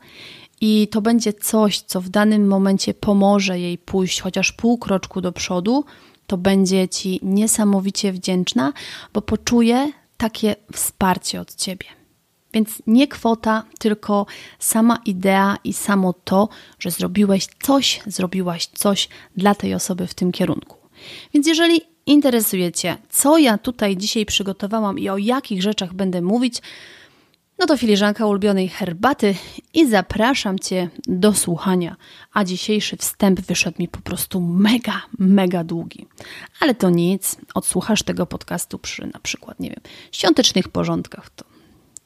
i 0.61 0.89
to 0.89 1.01
będzie 1.01 1.33
coś, 1.33 1.81
co 1.81 2.01
w 2.01 2.09
danym 2.09 2.47
momencie 2.47 2.95
pomoże 2.95 3.59
jej 3.59 3.79
pójść 3.79 4.21
chociaż 4.21 4.53
pół 4.53 4.79
kroczku 4.79 5.21
do 5.21 5.33
przodu, 5.33 5.85
to 6.27 6.37
będzie 6.37 6.89
ci 6.89 7.21
niesamowicie 7.23 8.13
wdzięczna, 8.13 8.73
bo 9.13 9.23
poczuje 9.23 9.93
takie 10.17 10.57
wsparcie 10.73 11.41
od 11.41 11.55
ciebie. 11.55 11.87
Więc 12.53 12.83
nie 12.87 13.09
kwota, 13.09 13.65
tylko 13.79 14.27
sama 14.59 14.99
idea 15.05 15.57
i 15.65 15.73
samo 15.73 16.13
to, 16.13 16.49
że 16.79 16.91
zrobiłeś 16.91 17.47
coś, 17.63 18.01
zrobiłaś 18.07 18.67
coś 18.67 19.09
dla 19.37 19.55
tej 19.55 19.75
osoby 19.75 20.07
w 20.07 20.15
tym 20.15 20.33
kierunku. 20.33 20.77
Więc 21.35 21.47
jeżeli 21.47 21.81
interesuje 22.09 22.73
Cię, 22.73 22.97
co 23.11 23.39
ja 23.39 23.59
tutaj 23.59 23.97
dzisiaj 23.97 24.27
przygotowałam 24.27 24.99
i 24.99 25.09
o 25.09 25.19
jakich 25.19 25.63
rzeczach 25.63 25.95
będę 25.95 26.23
mówić, 26.23 26.63
no 27.59 27.67
to 27.67 27.77
filiżanka 27.77 28.27
ulubionej 28.27 28.69
herbaty 28.69 29.35
i 29.75 29.89
zapraszam 29.89 30.59
Cię 30.59 30.89
do 31.07 31.35
słuchania. 31.35 31.97
A 32.33 32.45
dzisiejszy 32.45 32.97
wstęp 32.97 33.41
wyszedł 33.41 33.77
mi 33.79 33.89
po 33.89 34.01
prostu 34.01 34.41
mega, 34.41 35.03
mega 35.19 35.65
długi. 35.65 36.07
Ale 36.61 36.75
to 36.75 36.91
nic, 36.91 37.37
odsłuchasz 37.55 38.03
tego 38.03 38.27
podcastu 38.27 38.79
przy 38.79 39.07
na 39.07 39.21
przykład, 39.21 39.61
nie 39.61 39.69
wiem, 39.69 39.81
świątecznych 40.13 40.69
porządkach, 40.69 41.31
to 41.31 41.45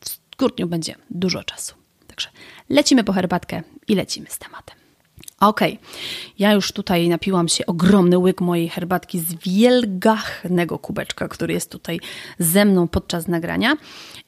w 0.01 0.37
grudniu 0.37 0.67
będzie 0.67 0.95
dużo 1.11 1.45
czasu. 1.45 1.75
Także 2.07 2.29
lecimy 2.69 3.05
po 3.05 3.13
herbatkę 3.13 3.63
i 3.89 3.95
lecimy 3.95 4.27
z 4.31 4.39
tematem. 4.39 4.82
Okej, 5.43 5.73
okay. 5.73 5.87
ja 6.39 6.53
już 6.53 6.73
tutaj 6.73 7.09
napiłam 7.09 7.49
się 7.49 7.67
ogromny 7.67 8.19
łyk 8.19 8.41
mojej 8.41 8.69
herbatki 8.69 9.19
z 9.19 9.35
wielgachnego 9.35 10.79
kubeczka, 10.79 11.29
który 11.29 11.55
jest 11.55 11.71
tutaj 11.71 12.01
ze 12.39 12.65
mną 12.65 12.89
podczas 12.89 13.29
nagrania 13.29 13.77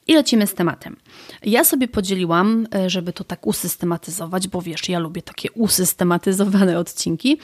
i 0.07 0.13
lecimy 0.13 0.47
z 0.47 0.53
tematem. 0.53 0.95
Ja 1.43 1.63
sobie 1.63 1.87
podzieliłam, 1.87 2.67
e, 2.75 2.89
żeby 2.89 3.13
to 3.13 3.23
tak 3.23 3.47
usystematyzować, 3.47 4.47
bo 4.47 4.61
wiesz, 4.61 4.89
ja 4.89 4.99
lubię 4.99 5.21
takie 5.21 5.51
usystematyzowane 5.51 6.79
odcinki. 6.83 7.39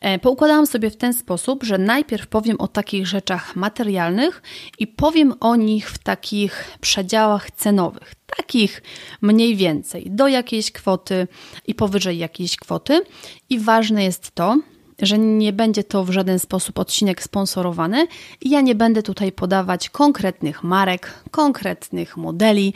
E, 0.00 0.18
poukładałam 0.18 0.66
sobie 0.66 0.90
w 0.90 0.96
ten 0.96 1.14
sposób, 1.14 1.64
że 1.64 1.78
najpierw 1.78 2.26
powiem 2.26 2.60
o 2.60 2.68
takich 2.68 3.06
rzeczach 3.06 3.56
materialnych 3.56 4.42
i 4.78 4.86
powiem 4.86 5.34
o 5.40 5.56
nich 5.56 5.90
w 5.90 5.98
takich 5.98 6.78
przedziałach 6.80 7.50
cenowych, 7.50 8.14
takich 8.36 8.82
mniej 9.22 9.56
więcej 9.56 10.06
do 10.10 10.28
jakiejś 10.28 10.72
kwoty 10.72 11.28
i 11.66 11.74
powyżej 11.74 12.18
jakiejś 12.18 12.56
kwoty. 12.56 13.02
I 13.50 13.58
ważne 13.58 14.04
jest 14.04 14.30
to, 14.30 14.56
że 15.02 15.18
nie 15.18 15.52
będzie 15.52 15.84
to 15.84 16.04
w 16.04 16.10
żaden 16.10 16.38
sposób 16.38 16.78
odcinek 16.78 17.22
sponsorowany 17.22 18.06
i 18.40 18.50
ja 18.50 18.60
nie 18.60 18.74
będę 18.74 19.02
tutaj 19.02 19.32
podawać 19.32 19.90
konkretnych 19.90 20.64
marek, 20.64 21.14
konkretnych 21.30 22.16
modeli, 22.16 22.74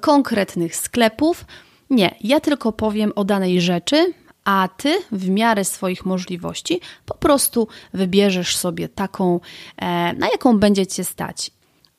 konkretnych 0.00 0.76
sklepów. 0.76 1.44
Nie, 1.90 2.14
ja 2.20 2.40
tylko 2.40 2.72
powiem 2.72 3.12
o 3.14 3.24
danej 3.24 3.60
rzeczy, 3.60 4.12
a 4.44 4.68
ty 4.76 4.98
w 5.12 5.28
miarę 5.28 5.64
swoich 5.64 6.06
możliwości 6.06 6.80
po 7.06 7.14
prostu 7.14 7.68
wybierzesz 7.94 8.56
sobie 8.56 8.88
taką, 8.88 9.40
e, 9.76 10.12
na 10.12 10.28
jaką 10.28 10.58
będzie 10.58 10.86
cię 10.86 11.04
stać. 11.04 11.50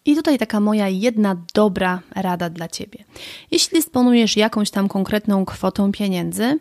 I 0.06 0.16
tutaj 0.16 0.38
taka 0.38 0.60
moja 0.60 0.90
jedna 0.90 1.38
dobra 1.54 2.02
rada 2.16 2.50
dla 2.50 2.68
Ciebie. 2.68 3.04
Jeśli 3.52 3.78
dysponujesz 3.78 4.38
jakąś 4.38 4.70
tam 4.70 4.88
konkretną 4.88 5.46
kwotą 5.46 5.92
pieniędzy, 5.92 6.60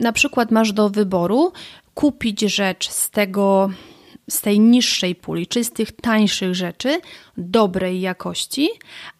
na 0.00 0.12
przykład 0.12 0.50
masz 0.50 0.72
do 0.72 0.90
wyboru 0.90 1.52
kupić 1.96 2.40
rzecz 2.40 2.88
z 2.88 3.10
tego, 3.10 3.70
z 4.30 4.40
tej 4.40 4.60
niższej 4.60 5.14
puli, 5.14 5.46
czy 5.46 5.64
z 5.64 5.70
tych 5.72 5.92
tańszych 5.92 6.54
rzeczy 6.54 7.00
dobrej 7.36 8.00
jakości, 8.00 8.68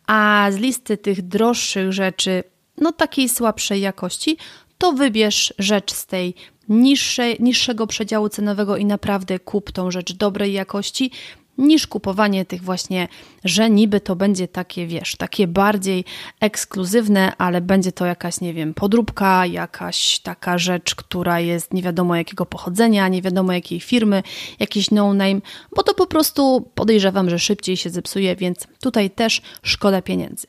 a 0.07 0.49
z 0.51 0.57
listy 0.57 0.97
tych 0.97 1.23
droższych 1.23 1.93
rzeczy, 1.93 2.45
no 2.79 2.93
takiej 2.93 3.29
słabszej 3.29 3.81
jakości, 3.81 4.37
to 4.79 4.93
wybierz 4.93 5.55
rzecz 5.59 5.93
z 5.93 6.07
tej 6.07 6.35
niższej, 6.69 7.37
niższego 7.41 7.87
przedziału 7.87 8.29
cenowego 8.29 8.77
i 8.77 8.85
naprawdę 8.85 9.39
kup 9.39 9.73
tą 9.73 9.91
rzecz 9.91 10.13
dobrej 10.13 10.53
jakości, 10.53 11.11
niż 11.59 11.87
kupowanie 11.87 12.45
tych 12.45 12.63
właśnie, 12.63 13.09
że 13.45 13.71
niby 13.71 14.01
to 14.01 14.17
będzie 14.17 14.49
takie, 14.49 14.87
wiesz, 14.87 15.17
takie 15.17 15.47
bardziej 15.47 16.05
ekskluzywne, 16.41 17.33
ale 17.39 17.61
będzie 17.61 17.93
to 17.93 18.07
jakaś, 18.07 18.41
nie 18.41 18.55
wiem, 18.55 18.75
podróbka, 18.75 19.47
jakaś 19.47 20.19
taka 20.19 20.59
rzecz, 20.59 20.95
która 20.95 21.41
jest 21.41 21.75
nie 21.75 21.83
wiadomo 21.83 22.17
jakiego 22.17 22.47
pochodzenia, 22.47 23.09
nie 23.09 23.23
wiadomo 23.23 23.53
jakiej 23.53 23.81
firmy, 23.81 24.23
jakiś 24.59 24.91
no-name, 24.91 25.41
bo 25.77 25.83
to 25.83 25.95
po 25.95 26.07
prostu 26.07 26.71
podejrzewam, 26.75 27.31
że 27.31 27.39
szybciej 27.39 27.77
się 27.77 27.91
zepsuje, 27.91 28.37
więc 28.37 28.67
tutaj 28.81 29.11
też 29.11 29.43
szkoda 29.63 30.03
pieniędzy. 30.03 30.47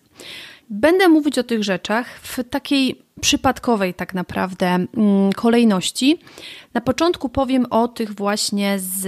Będę 0.70 1.08
mówić 1.08 1.38
o 1.40 1.44
tych 1.44 1.64
rzeczach 1.64 2.20
w 2.20 2.44
takiej 2.50 3.08
przypadkowej, 3.22 3.94
tak 3.94 4.14
naprawdę, 4.14 4.66
mm, 4.66 5.34
kolejności. 5.36 6.20
Na 6.74 6.82
początku 6.82 7.30
powiem 7.30 7.66
o 7.70 7.88
tych 7.88 8.14
właśnie 8.14 8.80
z 8.80 9.08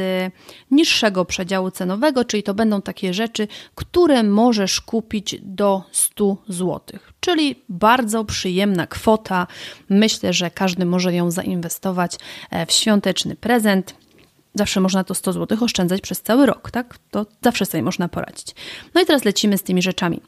niższego 0.71 1.25
przedziału 1.25 1.71
cenowego, 1.71 2.25
czyli 2.25 2.43
to 2.43 2.53
będą 2.53 2.81
takie 2.81 3.13
rzeczy, 3.13 3.47
które 3.75 4.23
możesz 4.23 4.81
kupić 4.81 5.35
do 5.41 5.83
100 5.91 6.37
zł. 6.47 6.99
Czyli 7.19 7.55
bardzo 7.69 8.25
przyjemna 8.25 8.87
kwota. 8.87 9.47
Myślę, 9.89 10.33
że 10.33 10.51
każdy 10.51 10.85
może 10.85 11.13
ją 11.13 11.31
zainwestować 11.31 12.15
e, 12.49 12.65
w 12.65 12.71
świąteczny 12.71 13.35
prezent 13.35 13.95
Zawsze 14.55 14.81
można 14.81 15.03
to 15.03 15.15
100 15.15 15.33
zł 15.33 15.57
oszczędzać 15.61 16.01
przez 16.01 16.21
cały 16.21 16.45
rok, 16.45 16.71
tak? 16.71 16.97
To 17.11 17.25
zawsze 17.41 17.65
sobie 17.65 17.83
można 17.83 18.07
poradzić. 18.07 18.55
No 18.95 19.01
i 19.01 19.05
teraz 19.05 19.25
lecimy 19.25 19.57
z 19.57 19.63
tymi 19.63 19.81
rzeczami. 19.81 20.21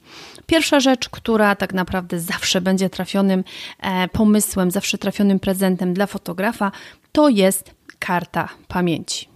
Pierwsza 0.45 0.79
rzecz, 0.79 1.09
która 1.09 1.55
tak 1.55 1.73
naprawdę 1.73 2.19
zawsze 2.19 2.61
będzie 2.61 2.89
trafionym 2.89 3.43
e, 3.79 4.07
pomysłem, 4.07 4.71
zawsze 4.71 4.97
trafionym 4.97 5.39
prezentem 5.39 5.93
dla 5.93 6.07
fotografa, 6.07 6.71
to 7.11 7.29
jest 7.29 7.71
karta 7.99 8.49
pamięci. 8.67 9.27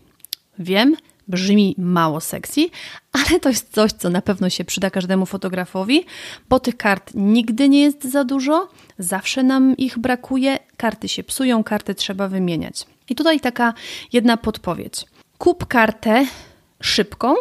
Wiem, 0.60 0.96
brzmi 1.28 1.76
mało 1.78 2.22
sexy, 2.22 2.70
ale 3.12 3.40
to 3.40 3.50
jest 3.50 3.74
coś, 3.74 3.92
co 3.92 4.10
na 4.10 4.22
pewno 4.22 4.50
się 4.50 4.66
przyda 4.66 4.90
każdemu 4.90 5.26
fotografowi, 5.26 6.06
bo 6.50 6.60
tych 6.60 6.78
kart 6.78 7.12
nigdy 7.16 7.70
nie 7.70 7.82
jest 7.82 8.12
za 8.12 8.24
dużo, 8.24 8.70
zawsze 9.00 9.44
nam 9.44 9.78
ich 9.78 10.00
brakuje, 10.00 10.60
karty 10.78 11.08
się 11.08 11.24
psują, 11.24 11.64
karty 11.64 11.96
trzeba 11.96 12.28
wymieniać. 12.28 12.86
I 13.10 13.16
tutaj 13.16 13.40
taka 13.40 13.74
jedna 14.14 14.38
podpowiedź. 14.38 15.06
Kup 15.38 15.66
kartę 15.66 16.26
szybką, 16.82 17.36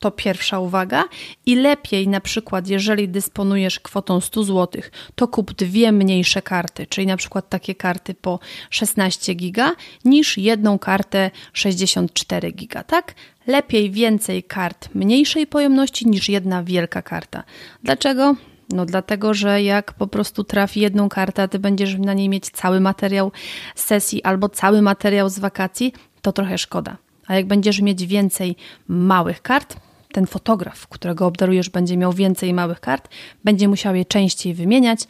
to 0.00 0.10
pierwsza 0.10 0.58
uwaga. 0.58 1.04
I 1.46 1.56
lepiej 1.56 2.08
na 2.08 2.20
przykład, 2.20 2.68
jeżeli 2.68 3.08
dysponujesz 3.08 3.80
kwotą 3.80 4.20
100 4.20 4.44
zł, 4.44 4.82
to 5.14 5.28
kup 5.28 5.52
dwie 5.52 5.92
mniejsze 5.92 6.42
karty, 6.42 6.86
czyli 6.86 7.06
na 7.06 7.16
przykład 7.16 7.48
takie 7.48 7.74
karty 7.74 8.14
po 8.14 8.38
16 8.70 9.34
giga, 9.34 9.72
niż 10.04 10.38
jedną 10.38 10.78
kartę 10.78 11.30
64 11.52 12.52
giga, 12.52 12.82
tak? 12.82 13.14
Lepiej 13.46 13.90
więcej 13.90 14.42
kart 14.42 14.88
mniejszej 14.94 15.46
pojemności 15.46 16.08
niż 16.08 16.28
jedna 16.28 16.62
wielka 16.62 17.02
karta. 17.02 17.44
Dlaczego? 17.82 18.36
No 18.72 18.86
dlatego, 18.86 19.34
że 19.34 19.62
jak 19.62 19.92
po 19.92 20.06
prostu 20.06 20.44
trafi 20.44 20.80
jedną 20.80 21.08
kartę, 21.08 21.42
a 21.42 21.48
ty 21.48 21.58
będziesz 21.58 21.98
na 21.98 22.14
niej 22.14 22.28
mieć 22.28 22.50
cały 22.50 22.80
materiał 22.80 23.32
z 23.74 23.84
sesji 23.84 24.22
albo 24.22 24.48
cały 24.48 24.82
materiał 24.82 25.28
z 25.28 25.38
wakacji, 25.38 25.92
to 26.22 26.32
trochę 26.32 26.58
szkoda. 26.58 26.96
A 27.26 27.34
jak 27.34 27.46
będziesz 27.46 27.80
mieć 27.80 28.06
więcej 28.06 28.56
małych 28.88 29.42
kart, 29.42 29.76
ten 30.12 30.26
fotograf, 30.26 30.86
którego 30.86 31.26
obdarujesz, 31.26 31.70
będzie 31.70 31.96
miał 31.96 32.12
więcej 32.12 32.54
małych 32.54 32.80
kart, 32.80 33.08
będzie 33.44 33.68
musiał 33.68 33.94
je 33.94 34.04
częściej 34.04 34.54
wymieniać. 34.54 35.00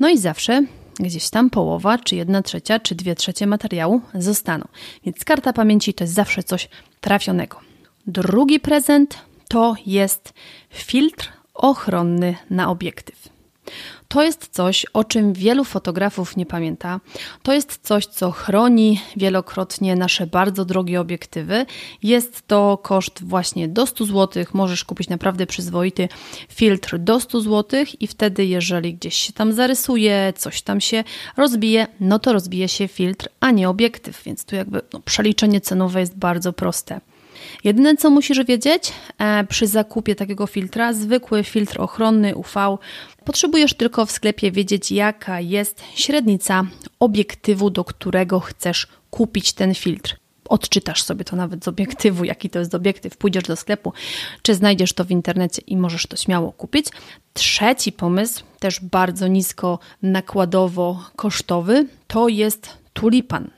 No 0.00 0.08
i 0.08 0.18
zawsze 0.18 0.64
gdzieś 1.00 1.30
tam 1.30 1.50
połowa, 1.50 1.98
czy 1.98 2.16
jedna 2.16 2.42
trzecia, 2.42 2.80
czy 2.80 2.94
dwie 2.94 3.14
trzecie 3.14 3.46
materiału 3.46 4.00
zostaną. 4.14 4.64
Więc 5.04 5.24
karta 5.24 5.52
pamięci 5.52 5.94
to 5.94 6.04
jest 6.04 6.14
zawsze 6.14 6.42
coś 6.42 6.68
trafionego. 7.00 7.60
Drugi 8.06 8.60
prezent 8.60 9.18
to 9.48 9.74
jest 9.86 10.32
filtr 10.70 11.32
ochronny 11.60 12.36
na 12.50 12.70
obiektyw. 12.70 13.28
To 14.08 14.22
jest 14.22 14.48
coś, 14.48 14.86
o 14.92 15.04
czym 15.04 15.32
wielu 15.32 15.64
fotografów 15.64 16.36
nie 16.36 16.46
pamięta. 16.46 17.00
To 17.42 17.52
jest 17.52 17.78
coś, 17.82 18.06
co 18.06 18.30
chroni 18.30 19.00
wielokrotnie 19.16 19.96
nasze 19.96 20.26
bardzo 20.26 20.64
drogie 20.64 21.00
obiektywy. 21.00 21.66
Jest 22.02 22.46
to 22.46 22.78
koszt 22.82 23.24
właśnie 23.24 23.68
do 23.68 23.86
100 23.86 24.04
zł. 24.04 24.44
Możesz 24.52 24.84
kupić 24.84 25.08
naprawdę 25.08 25.46
przyzwoity 25.46 26.08
filtr 26.48 26.98
do 26.98 27.20
100 27.20 27.40
zł 27.40 27.84
i 28.00 28.06
wtedy, 28.06 28.44
jeżeli 28.44 28.94
gdzieś 28.94 29.14
się 29.14 29.32
tam 29.32 29.52
zarysuje, 29.52 30.32
coś 30.36 30.62
tam 30.62 30.80
się 30.80 31.04
rozbije, 31.36 31.86
no 32.00 32.18
to 32.18 32.32
rozbije 32.32 32.68
się 32.68 32.88
filtr, 32.88 33.28
a 33.40 33.50
nie 33.50 33.68
obiektyw. 33.68 34.22
Więc 34.24 34.44
tu 34.44 34.56
jakby 34.56 34.82
no, 34.92 35.00
przeliczenie 35.00 35.60
cenowe 35.60 36.00
jest 36.00 36.18
bardzo 36.18 36.52
proste. 36.52 37.00
Jedyne 37.64 37.96
co 37.96 38.10
musisz 38.10 38.44
wiedzieć 38.44 38.92
e, 39.18 39.44
przy 39.44 39.66
zakupie 39.66 40.14
takiego 40.14 40.46
filtra, 40.46 40.92
zwykły 40.92 41.44
filtr 41.44 41.80
ochronny 41.80 42.36
UV, 42.36 42.78
potrzebujesz 43.24 43.74
tylko 43.74 44.06
w 44.06 44.10
sklepie 44.10 44.52
wiedzieć, 44.52 44.92
jaka 44.92 45.40
jest 45.40 45.82
średnica 45.94 46.64
obiektywu, 47.00 47.70
do 47.70 47.84
którego 47.84 48.40
chcesz 48.40 48.86
kupić 49.10 49.52
ten 49.52 49.74
filtr. 49.74 50.16
Odczytasz 50.48 51.02
sobie 51.02 51.24
to 51.24 51.36
nawet 51.36 51.64
z 51.64 51.68
obiektywu, 51.68 52.24
jaki 52.24 52.50
to 52.50 52.58
jest 52.58 52.74
obiektyw, 52.74 53.16
pójdziesz 53.16 53.44
do 53.44 53.56
sklepu, 53.56 53.92
czy 54.42 54.54
znajdziesz 54.54 54.92
to 54.92 55.04
w 55.04 55.10
internecie 55.10 55.62
i 55.66 55.76
możesz 55.76 56.06
to 56.06 56.16
śmiało 56.16 56.52
kupić. 56.52 56.86
Trzeci 57.32 57.92
pomysł, 57.92 58.44
też 58.58 58.80
bardzo 58.80 59.26
nisko 59.26 59.78
nakładowo 60.02 61.04
kosztowy, 61.16 61.86
to 62.06 62.28
jest 62.28 62.78
tulipan. 62.92 63.50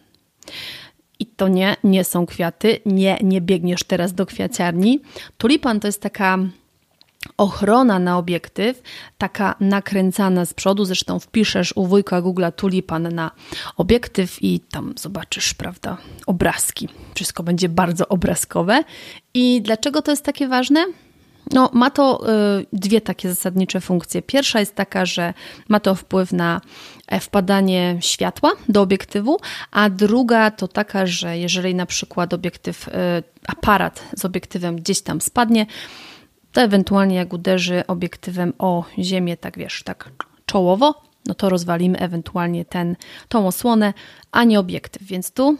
I 1.23 1.27
to 1.27 1.49
nie, 1.49 1.77
nie 1.85 2.05
są 2.05 2.27
kwiaty, 2.27 2.81
nie, 2.87 3.19
nie 3.23 3.41
biegniesz 3.41 3.85
teraz 3.85 4.15
do 4.15 4.27
kwiaciarni. 4.27 5.01
Tulipan 5.39 5.81
to 5.81 5.89
jest 5.89 6.03
taka 6.03 6.39
ochrona 7.37 7.99
na 7.99 8.19
obiektyw, 8.19 8.83
taka 9.19 9.55
nakręcana 9.61 10.45
z 10.45 10.55
przodu. 10.55 10.85
Zresztą 10.85 11.19
wpiszesz 11.19 11.73
u 11.77 11.87
wujka 11.87 12.21
Google 12.21 12.45
tulipan 12.57 13.15
na 13.15 13.31
obiektyw 13.77 14.43
i 14.43 14.61
tam 14.61 14.95
zobaczysz, 14.97 15.55
prawda, 15.55 15.97
obrazki. 16.27 16.89
Wszystko 17.15 17.43
będzie 17.43 17.69
bardzo 17.69 18.09
obrazkowe. 18.09 18.85
I 19.35 19.63
dlaczego 19.63 20.03
to 20.03 20.11
jest 20.11 20.25
takie 20.25 20.49
ważne? 20.49 20.87
No, 21.51 21.71
ma 21.73 21.91
to 21.91 22.31
y, 22.61 22.67
dwie 22.73 23.01
takie 23.01 23.29
zasadnicze 23.29 23.81
funkcje. 23.81 24.23
Pierwsza 24.23 24.61
jest 24.61 24.75
taka, 24.75 25.07
że 25.07 25.35
ma 25.69 25.81
to 25.81 25.95
wpływ 25.95 26.33
na 26.33 26.61
wpadanie 27.21 27.99
światła 28.01 28.53
do 28.69 28.83
obiektywu, 28.83 29.37
a 29.71 29.91
druga 29.91 30.51
to 30.51 30.69
taka, 30.69 31.07
że 31.07 31.39
jeżeli 31.39 31.75
na 31.75 31.87
przykład 31.87 32.35
obiektyw, 32.35 32.89
y, 32.89 32.93
aparat 33.47 34.05
z 34.17 34.25
obiektywem 34.25 34.77
gdzieś 34.77 35.03
tam 35.03 35.21
spadnie, 35.21 35.67
to 36.53 36.61
ewentualnie 36.61 37.17
jak 37.17 37.33
uderzy 37.33 37.87
obiektywem 37.87 38.53
o 38.59 38.85
ziemię, 38.99 39.37
tak 39.37 39.59
wiesz, 39.59 39.83
tak 39.83 40.11
czołowo, 40.47 41.03
no 41.27 41.35
to 41.35 41.49
rozwalimy 41.49 41.99
ewentualnie 41.99 42.65
ten, 42.65 42.97
tą 43.29 43.47
osłonę, 43.47 43.95
a 44.33 44.45
nie 44.45 44.61
obiektyw. 44.61 45.03
Więc 45.03 45.31
tu 45.31 45.57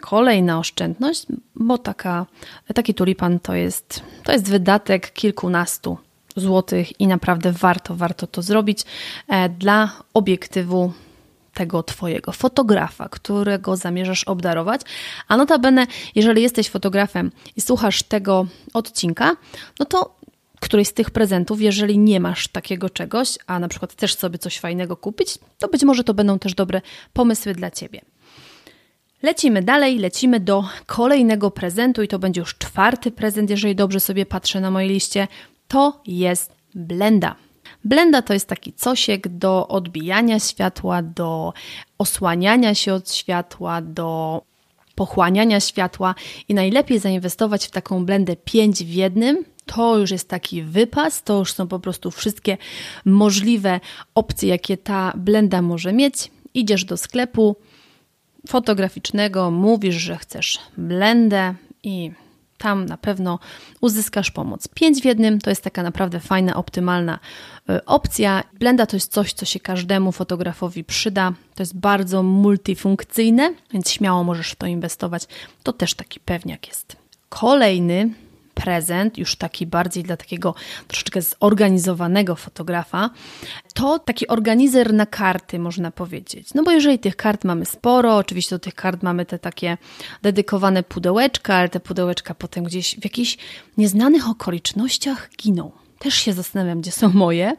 kolejna 0.00 0.58
oszczędność, 0.58 1.26
bo 1.54 1.78
taka, 1.78 2.26
taki 2.74 2.94
tulipan 2.94 3.40
to 3.40 3.54
jest, 3.54 4.02
to 4.24 4.32
jest 4.32 4.50
wydatek 4.50 5.12
kilkunastu 5.12 5.98
złotych 6.36 7.00
i 7.00 7.06
naprawdę 7.06 7.52
warto, 7.52 7.96
warto 7.96 8.26
to 8.26 8.42
zrobić 8.42 8.80
e, 9.28 9.48
dla 9.48 9.92
obiektywu 10.14 10.92
tego 11.54 11.82
Twojego 11.82 12.32
fotografa, 12.32 13.08
którego 13.08 13.76
zamierzasz 13.76 14.24
obdarować. 14.24 14.80
A 15.28 15.36
notabene, 15.36 15.86
jeżeli 16.14 16.42
jesteś 16.42 16.70
fotografem 16.70 17.32
i 17.56 17.60
słuchasz 17.60 18.02
tego 18.02 18.46
odcinka, 18.74 19.36
no 19.80 19.86
to 19.86 20.14
któryś 20.60 20.88
z 20.88 20.92
tych 20.92 21.10
prezentów, 21.10 21.60
jeżeli 21.60 21.98
nie 21.98 22.20
masz 22.20 22.48
takiego 22.48 22.90
czegoś, 22.90 23.38
a 23.46 23.58
na 23.58 23.68
przykład 23.68 23.92
chcesz 23.92 24.14
sobie 24.14 24.38
coś 24.38 24.58
fajnego 24.58 24.96
kupić, 24.96 25.38
to 25.58 25.68
być 25.68 25.82
może 25.82 26.04
to 26.04 26.14
będą 26.14 26.38
też 26.38 26.54
dobre 26.54 26.80
pomysły 27.12 27.54
dla 27.54 27.70
Ciebie. 27.70 28.00
Lecimy 29.22 29.62
dalej, 29.62 29.98
lecimy 29.98 30.40
do 30.40 30.64
kolejnego 30.86 31.50
prezentu 31.50 32.02
i 32.02 32.08
to 32.08 32.18
będzie 32.18 32.40
już 32.40 32.58
czwarty 32.58 33.10
prezent, 33.10 33.50
jeżeli 33.50 33.74
dobrze 33.74 34.00
sobie 34.00 34.26
patrzę 34.26 34.60
na 34.60 34.70
mojej 34.70 34.90
liście. 34.90 35.28
To 35.68 36.00
jest 36.06 36.52
blenda. 36.74 37.36
Blenda 37.84 38.22
to 38.22 38.32
jest 38.32 38.48
taki 38.48 38.72
cosiek 38.72 39.28
do 39.28 39.68
odbijania 39.68 40.38
światła, 40.40 41.02
do 41.02 41.52
osłaniania 41.98 42.74
się 42.74 42.94
od 42.94 43.12
światła, 43.12 43.80
do 43.80 44.42
pochłaniania 44.94 45.60
światła 45.60 46.14
i 46.48 46.54
najlepiej 46.54 46.98
zainwestować 46.98 47.66
w 47.66 47.70
taką 47.70 48.06
blendę 48.06 48.36
5 48.36 48.84
w 48.84 48.88
jednym. 48.88 49.44
To 49.66 49.98
już 49.98 50.10
jest 50.10 50.28
taki 50.28 50.62
wypas, 50.62 51.22
to 51.22 51.38
już 51.38 51.52
są 51.52 51.68
po 51.68 51.78
prostu 51.78 52.10
wszystkie 52.10 52.56
możliwe 53.04 53.80
opcje, 54.14 54.48
jakie 54.48 54.76
ta 54.76 55.12
blenda 55.16 55.62
może 55.62 55.92
mieć. 55.92 56.30
Idziesz 56.54 56.84
do 56.84 56.96
sklepu, 56.96 57.56
fotograficznego, 58.48 59.50
mówisz, 59.50 59.94
że 59.94 60.16
chcesz 60.16 60.58
blendę 60.76 61.54
i 61.82 62.10
tam 62.64 62.86
na 62.86 62.96
pewno 62.96 63.38
uzyskasz 63.80 64.30
pomoc. 64.30 64.68
5 64.68 65.02
w 65.02 65.04
jednym 65.04 65.40
to 65.40 65.50
jest 65.50 65.64
taka 65.64 65.82
naprawdę 65.82 66.20
fajna, 66.20 66.54
optymalna 66.54 67.18
y, 67.70 67.84
opcja. 67.84 68.44
Blenda 68.58 68.86
to 68.86 68.96
jest 68.96 69.12
coś, 69.12 69.32
co 69.32 69.44
się 69.44 69.60
każdemu 69.60 70.12
fotografowi 70.12 70.84
przyda. 70.84 71.32
To 71.54 71.62
jest 71.62 71.76
bardzo 71.76 72.22
multifunkcyjne, 72.22 73.54
więc 73.72 73.90
śmiało 73.90 74.24
możesz 74.24 74.50
w 74.50 74.56
to 74.56 74.66
inwestować. 74.66 75.22
To 75.62 75.72
też 75.72 75.94
taki 75.94 76.20
pewniak 76.20 76.68
jest. 76.68 76.96
Kolejny 77.28 78.10
prezent, 78.54 79.18
już 79.18 79.36
taki 79.36 79.66
bardziej 79.66 80.02
dla 80.02 80.16
takiego 80.16 80.54
troszeczkę 80.88 81.20
zorganizowanego 81.22 82.36
fotografa, 82.36 83.10
to 83.74 83.98
taki 83.98 84.28
organizer 84.28 84.92
na 84.92 85.06
karty, 85.06 85.58
można 85.58 85.90
powiedzieć. 85.90 86.54
No 86.54 86.62
bo 86.62 86.70
jeżeli 86.70 86.98
tych 86.98 87.16
kart 87.16 87.44
mamy 87.44 87.64
sporo, 87.64 88.16
oczywiście 88.16 88.56
do 88.56 88.58
tych 88.58 88.74
kart 88.74 89.02
mamy 89.02 89.26
te 89.26 89.38
takie 89.38 89.78
dedykowane 90.22 90.82
pudełeczka, 90.82 91.54
ale 91.54 91.68
te 91.68 91.80
pudełeczka 91.80 92.34
potem 92.34 92.64
gdzieś 92.64 92.96
w 93.00 93.04
jakichś 93.04 93.38
nieznanych 93.76 94.28
okolicznościach 94.28 95.30
giną. 95.42 95.70
Też 95.98 96.14
się 96.14 96.32
zastanawiam, 96.32 96.80
gdzie 96.80 96.92
są 96.92 97.08
moje. 97.08 97.56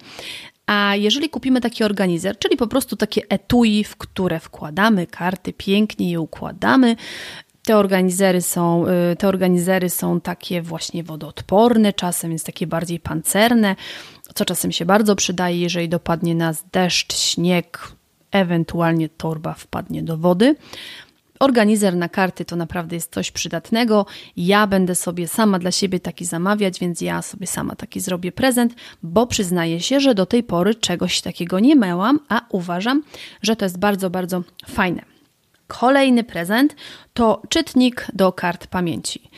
A 0.67 0.95
jeżeli 0.95 1.29
kupimy 1.29 1.61
taki 1.61 1.83
organizer, 1.83 2.39
czyli 2.39 2.57
po 2.57 2.67
prostu 2.67 2.95
takie 2.95 3.21
etui, 3.29 3.83
w 3.83 3.95
które 3.95 4.39
wkładamy 4.39 5.07
karty, 5.07 5.53
pięknie 5.53 6.11
je 6.11 6.19
układamy, 6.19 6.95
te 7.65 7.77
organizery 7.77 8.41
są, 8.41 8.85
y, 9.11 9.15
te 9.15 9.27
organizery 9.27 9.89
są 9.89 10.21
takie 10.21 10.61
właśnie 10.61 11.03
wodoodporne, 11.03 11.93
czasem 11.93 12.31
jest 12.31 12.45
takie 12.45 12.67
bardziej 12.67 12.99
pancerne, 12.99 13.75
co 14.35 14.45
czasem 14.45 14.71
się 14.71 14.85
bardzo 14.85 15.15
przydaje, 15.15 15.59
jeżeli 15.59 15.89
dopadnie 15.89 16.35
nas 16.35 16.63
deszcz, 16.71 17.15
śnieg, 17.15 17.91
ewentualnie 18.31 19.09
torba 19.09 19.53
wpadnie 19.53 20.03
do 20.03 20.17
wody. 20.17 20.55
Organizer 21.39 21.95
na 21.95 22.09
karty 22.09 22.45
to 22.45 22.55
naprawdę 22.55 22.95
jest 22.95 23.13
coś 23.13 23.31
przydatnego. 23.31 24.05
Ja 24.37 24.67
będę 24.67 24.95
sobie 24.95 25.27
sama 25.27 25.59
dla 25.59 25.71
siebie 25.71 25.99
taki 25.99 26.25
zamawiać, 26.25 26.79
więc 26.79 27.01
ja 27.01 27.21
sobie 27.21 27.47
sama 27.47 27.75
taki 27.75 27.99
zrobię 27.99 28.31
prezent, 28.31 28.73
bo 29.03 29.27
przyznaję 29.27 29.79
się, 29.81 29.99
że 29.99 30.15
do 30.15 30.25
tej 30.25 30.43
pory 30.43 30.75
czegoś 30.75 31.21
takiego 31.21 31.59
nie 31.59 31.75
miałam, 31.75 32.19
a 32.29 32.41
uważam, 32.49 33.03
że 33.41 33.55
to 33.55 33.65
jest 33.65 33.79
bardzo, 33.79 34.09
bardzo 34.09 34.43
fajne. 34.67 35.14
Kolejny 35.67 36.23
prezent 36.23 36.75
to 37.13 37.41
czytnik 37.49 38.07
do 38.13 38.31
kart 38.31 38.67
pamięci. 38.67 39.29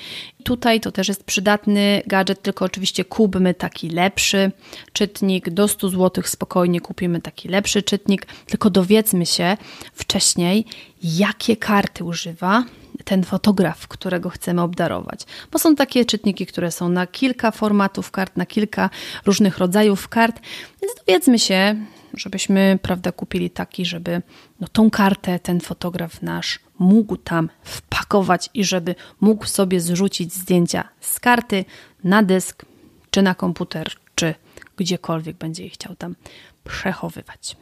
Tutaj 0.43 0.81
to 0.81 0.91
też 0.91 1.07
jest 1.07 1.23
przydatny 1.23 2.01
gadżet, 2.07 2.41
tylko 2.41 2.65
oczywiście 2.65 3.05
kupmy 3.05 3.53
taki 3.53 3.89
lepszy 3.89 4.51
czytnik. 4.93 5.49
Do 5.49 5.67
100 5.67 5.89
zł 5.89 6.23
spokojnie 6.27 6.81
kupimy 6.81 7.21
taki 7.21 7.47
lepszy 7.47 7.83
czytnik, 7.83 8.25
tylko 8.45 8.69
dowiedzmy 8.69 9.25
się 9.25 9.57
wcześniej, 9.93 10.65
jakie 11.03 11.57
karty 11.57 12.03
używa 12.03 12.63
ten 13.03 13.23
fotograf, 13.23 13.87
którego 13.87 14.29
chcemy 14.29 14.61
obdarować. 14.61 15.21
Bo 15.51 15.59
są 15.59 15.75
takie 15.75 16.05
czytniki, 16.05 16.45
które 16.45 16.71
są 16.71 16.89
na 16.89 17.07
kilka 17.07 17.51
formatów 17.51 18.11
kart, 18.11 18.37
na 18.37 18.45
kilka 18.45 18.89
różnych 19.25 19.57
rodzajów 19.57 20.07
kart, 20.07 20.41
więc 20.81 20.95
dowiedzmy 20.95 21.39
się, 21.39 21.75
żebyśmy, 22.17 22.79
prawda, 22.81 23.11
kupili 23.11 23.49
taki, 23.49 23.85
żeby 23.85 24.21
no, 24.59 24.67
tą 24.67 24.89
kartę 24.89 25.39
ten 25.39 25.59
fotograf 25.59 26.21
nasz 26.21 26.59
mógł 26.79 27.17
tam 27.17 27.49
wpakować 27.63 28.49
i 28.53 28.63
żeby 28.63 28.95
mógł 29.21 29.45
sobie 29.45 29.81
zrzucić 29.81 30.33
zdjęcia 30.33 30.89
z 31.01 31.19
karty 31.19 31.65
na 32.03 32.23
dysk, 32.23 32.65
czy 33.11 33.21
na 33.21 33.35
komputer, 33.35 33.91
czy 34.15 34.35
gdziekolwiek 34.77 35.37
będzie 35.37 35.63
je 35.63 35.69
chciał 35.69 35.95
tam 35.95 36.15
przechowywać. 36.63 37.57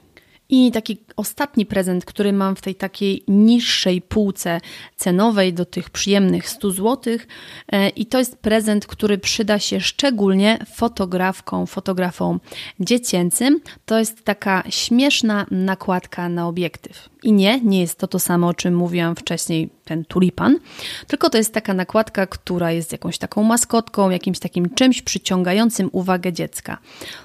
I 0.50 0.72
taki 0.72 0.98
ostatni 1.16 1.66
prezent, 1.66 2.06
który 2.06 2.34
mam 2.34 2.56
w 2.56 2.62
tej 2.62 2.76
takiej 2.76 3.24
niższej 3.28 4.02
półce 4.02 4.62
cenowej 4.96 5.54
do 5.54 5.66
tych 5.66 5.90
przyjemnych 5.90 6.50
100 6.50 6.72
zł. 6.72 7.18
E, 7.72 7.90
I 7.90 8.06
to 8.06 8.20
jest 8.20 8.38
prezent, 8.38 8.88
który 8.88 9.18
przyda 9.18 9.60
się 9.60 9.82
szczególnie 9.82 10.66
fotografkom, 10.76 11.68
fotografom 11.68 12.40
dziecięcym. 12.80 13.60
To 13.86 14.00
jest 14.00 14.24
taka 14.24 14.64
śmieszna 14.70 15.46
nakładka 15.52 16.30
na 16.30 16.48
obiektyw. 16.48 17.10
I 17.26 17.34
nie, 17.34 17.62
nie 17.62 17.82
jest 17.82 18.00
to 18.00 18.08
to 18.08 18.20
samo, 18.20 18.48
o 18.48 18.54
czym 18.54 18.76
mówiłam 18.76 19.16
wcześniej, 19.16 19.70
ten 19.86 20.06
tulipan, 20.06 20.60
tylko 21.08 21.30
to 21.30 21.38
jest 21.38 21.54
taka 21.54 21.74
nakładka, 21.74 22.28
która 22.28 22.72
jest 22.72 22.92
jakąś 22.92 23.18
taką 23.18 23.44
maskotką, 23.44 24.10
jakimś 24.10 24.40
takim 24.40 24.70
czymś 24.70 25.02
przyciągającym 25.02 25.90
uwagę 25.92 26.34
dziecka. 26.34 26.78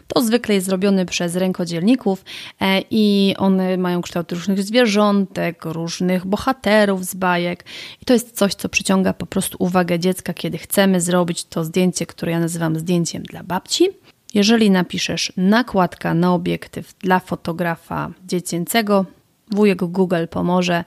To 0.08 0.22
zwykle 0.22 0.54
jest 0.54 0.66
zrobione 0.66 1.06
przez 1.06 1.36
rękodzielników 1.36 2.24
e, 2.60 2.82
i 2.90 3.34
one 3.38 3.76
mają 3.76 4.02
kształt 4.02 4.32
różnych 4.32 4.62
zwierzątek, 4.62 5.64
różnych 5.64 6.26
bohaterów 6.26 7.04
z 7.04 7.14
bajek. 7.14 7.64
I 8.02 8.04
to 8.04 8.12
jest 8.12 8.36
coś, 8.36 8.54
co 8.54 8.68
przyciąga 8.68 9.12
po 9.12 9.26
prostu 9.26 9.56
uwagę 9.60 9.98
dziecka, 9.98 10.34
kiedy 10.34 10.58
chcemy 10.58 11.00
zrobić 11.00 11.44
to 11.44 11.64
zdjęcie, 11.64 12.06
które 12.06 12.32
ja 12.32 12.40
nazywam 12.40 12.78
zdjęciem 12.78 13.22
dla 13.22 13.42
babci. 13.42 13.88
Jeżeli 14.34 14.70
napiszesz 14.70 15.32
nakładka 15.36 16.14
na 16.14 16.34
obiektyw 16.34 16.94
dla 16.98 17.20
fotografa 17.20 18.10
dziecięcego, 18.26 19.06
wujek 19.50 19.84
Google 19.84 20.26
pomoże. 20.30 20.84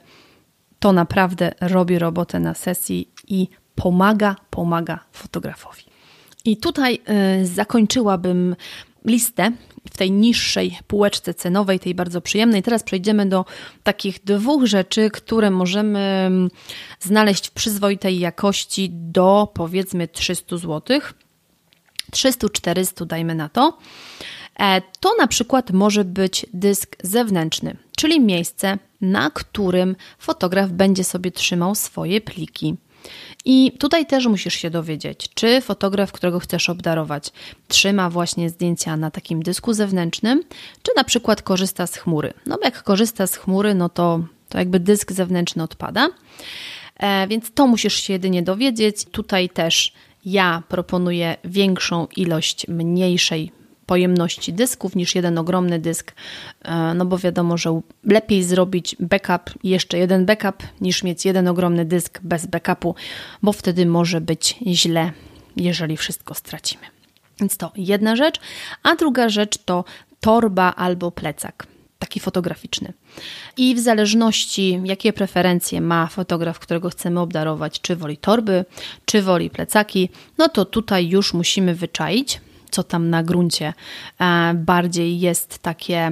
To 0.79 0.93
naprawdę 0.93 1.51
robi 1.61 1.99
robotę 1.99 2.39
na 2.39 2.53
sesji 2.53 3.09
i 3.27 3.47
pomaga, 3.75 4.35
pomaga 4.49 4.99
fotografowi. 5.11 5.83
I 6.45 6.57
tutaj 6.57 6.99
y, 7.41 7.45
zakończyłabym 7.45 8.55
listę 9.05 9.51
w 9.91 9.97
tej 9.97 10.11
niższej 10.11 10.77
półeczce 10.87 11.33
cenowej, 11.33 11.79
tej 11.79 11.95
bardzo 11.95 12.21
przyjemnej. 12.21 12.63
Teraz 12.63 12.83
przejdziemy 12.83 13.25
do 13.25 13.45
takich 13.83 14.23
dwóch 14.23 14.65
rzeczy, 14.65 15.09
które 15.09 15.51
możemy 15.51 15.99
mm, 15.99 16.49
znaleźć 16.99 17.47
w 17.47 17.51
przyzwoitej 17.51 18.19
jakości 18.19 18.89
do 18.91 19.51
powiedzmy 19.53 20.07
300 20.07 20.57
zł. 20.57 20.99
300-400 22.11 23.05
dajmy 23.05 23.35
na 23.35 23.49
to. 23.49 23.77
E, 24.59 24.81
to 24.99 25.15
na 25.19 25.27
przykład 25.27 25.71
może 25.71 26.03
być 26.03 26.45
dysk 26.53 26.95
zewnętrzny, 27.03 27.77
czyli 27.97 28.19
miejsce, 28.19 28.77
na 29.01 29.29
którym 29.29 29.95
fotograf 30.19 30.71
będzie 30.71 31.03
sobie 31.03 31.31
trzymał 31.31 31.75
swoje 31.75 32.21
pliki. 32.21 32.75
I 33.45 33.71
tutaj 33.79 34.05
też 34.05 34.25
musisz 34.27 34.53
się 34.53 34.69
dowiedzieć, 34.69 35.29
czy 35.33 35.61
fotograf, 35.61 36.11
którego 36.11 36.39
chcesz 36.39 36.69
obdarować, 36.69 37.31
trzyma 37.67 38.09
właśnie 38.09 38.49
zdjęcia 38.49 38.97
na 38.97 39.11
takim 39.11 39.43
dysku 39.43 39.73
zewnętrznym, 39.73 40.43
czy 40.83 40.91
na 40.95 41.03
przykład 41.03 41.41
korzysta 41.41 41.87
z 41.87 41.95
chmury. 41.95 42.33
No 42.45 42.57
bo 42.57 42.65
jak 42.65 42.83
korzysta 42.83 43.27
z 43.27 43.35
chmury, 43.35 43.75
no 43.75 43.89
to, 43.89 44.19
to 44.49 44.57
jakby 44.57 44.79
dysk 44.79 45.11
zewnętrzny 45.11 45.63
odpada. 45.63 46.09
E, 46.97 47.27
więc 47.27 47.51
to 47.53 47.67
musisz 47.67 47.95
się 47.95 48.13
jedynie 48.13 48.43
dowiedzieć. 48.43 49.05
Tutaj 49.05 49.49
też 49.49 49.93
ja 50.25 50.63
proponuję 50.69 51.37
większą 51.43 52.07
ilość 52.15 52.67
mniejszej 52.67 53.51
pojemności 53.85 54.53
dysków 54.53 54.95
niż 54.95 55.15
jeden 55.15 55.37
ogromny 55.37 55.79
dysk, 55.79 56.13
e, 56.61 56.93
no 56.93 57.05
bo 57.05 57.17
wiadomo, 57.17 57.57
że 57.57 57.81
lepiej 58.03 58.43
zrobić 58.43 58.95
backup 58.99 59.63
jeszcze 59.63 59.97
jeden 59.97 60.25
backup 60.25 60.63
niż 60.81 61.03
mieć 61.03 61.25
jeden 61.25 61.47
ogromny 61.47 61.85
dysk 61.85 62.19
bez 62.23 62.45
backupu, 62.45 62.95
bo 63.43 63.53
wtedy 63.53 63.85
może 63.85 64.21
być 64.21 64.55
źle, 64.67 65.11
jeżeli 65.55 65.97
wszystko 65.97 66.33
stracimy. 66.33 66.83
Więc 67.39 67.57
to 67.57 67.71
jedna 67.75 68.15
rzecz, 68.15 68.39
a 68.83 68.95
druga 68.95 69.29
rzecz 69.29 69.57
to 69.57 69.85
torba 70.19 70.73
albo 70.75 71.11
plecak 71.11 71.67
taki 72.03 72.19
fotograficzny. 72.19 72.93
I 73.57 73.75
w 73.75 73.79
zależności, 73.79 74.81
jakie 74.83 75.13
preferencje 75.13 75.81
ma 75.81 76.07
fotograf, 76.07 76.59
którego 76.59 76.89
chcemy 76.89 77.19
obdarować, 77.19 77.81
czy 77.81 77.95
woli 77.95 78.17
torby, 78.17 78.65
czy 79.05 79.21
woli 79.21 79.49
plecaki, 79.49 80.09
no 80.37 80.49
to 80.49 80.65
tutaj 80.65 81.09
już 81.09 81.33
musimy 81.33 81.75
wyczaić, 81.75 82.41
co 82.73 82.83
tam 82.83 83.09
na 83.09 83.23
gruncie 83.23 83.73
e, 84.19 84.53
bardziej 84.53 85.19
jest 85.19 85.59
takie 85.59 86.11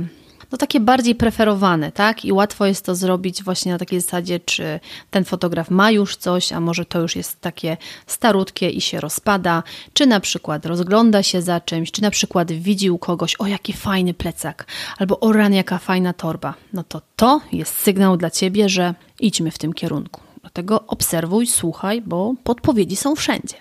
no 0.52 0.58
takie 0.58 0.80
bardziej 0.80 1.16
preferowane, 1.16 1.92
tak? 1.92 2.26
I 2.26 2.32
łatwo 2.32 2.66
jest 2.66 2.86
to 2.86 2.96
zrobić 2.96 3.44
właśnie 3.44 3.72
na 3.72 3.78
takiej 3.78 4.02
zasadzie, 4.02 4.40
czy 4.40 4.80
ten 5.12 5.26
fotograf 5.26 5.70
ma 5.70 5.92
już 5.92 6.16
coś, 6.16 6.54
a 6.54 6.60
może 6.60 6.86
to 6.86 7.00
już 7.00 7.16
jest 7.16 7.42
takie 7.42 7.78
starutkie 8.08 8.70
i 8.70 8.82
się 8.82 9.00
rozpada, 9.00 9.64
czy 9.94 10.08
na 10.08 10.20
przykład 10.20 10.66
rozgląda 10.66 11.24
się 11.24 11.42
za 11.42 11.60
czymś, 11.62 11.92
czy 11.92 12.02
na 12.02 12.12
przykład 12.12 12.52
widzi 12.52 12.92
u 12.92 12.98
kogoś, 12.98 13.36
o 13.36 13.48
jaki 13.48 13.74
fajny 13.74 14.14
plecak, 14.14 14.68
albo 14.98 15.20
o 15.20 15.32
ran, 15.32 15.54
jaka 15.54 15.78
fajna 15.78 16.14
torba. 16.14 16.54
No 16.74 16.84
to 16.84 17.02
to 17.16 17.42
jest 17.52 17.78
sygnał 17.78 18.18
dla 18.18 18.30
Ciebie, 18.30 18.70
że 18.70 18.94
idźmy 19.20 19.52
w 19.52 19.58
tym 19.58 19.74
kierunku. 19.74 20.22
Dlatego 20.42 20.84
obserwuj, 20.88 21.48
słuchaj, 21.48 22.02
bo 22.02 22.34
podpowiedzi 22.44 22.96
są 22.96 23.16
wszędzie. 23.16 23.56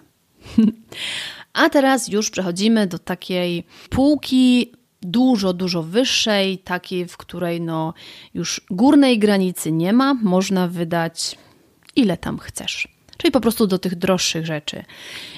A 1.52 1.68
teraz 1.68 2.08
już 2.08 2.30
przechodzimy 2.30 2.86
do 2.86 2.98
takiej 2.98 3.64
półki 3.90 4.72
dużo, 5.02 5.52
dużo 5.52 5.82
wyższej, 5.82 6.58
takiej, 6.58 7.06
w 7.06 7.16
której 7.16 7.60
no 7.60 7.94
już 8.34 8.60
górnej 8.70 9.18
granicy 9.18 9.72
nie 9.72 9.92
ma, 9.92 10.14
można 10.14 10.68
wydać 10.68 11.38
ile 11.96 12.16
tam 12.16 12.38
chcesz. 12.38 12.88
Czyli 13.16 13.32
po 13.32 13.40
prostu 13.40 13.66
do 13.66 13.78
tych 13.78 13.94
droższych 13.94 14.46
rzeczy. 14.46 14.84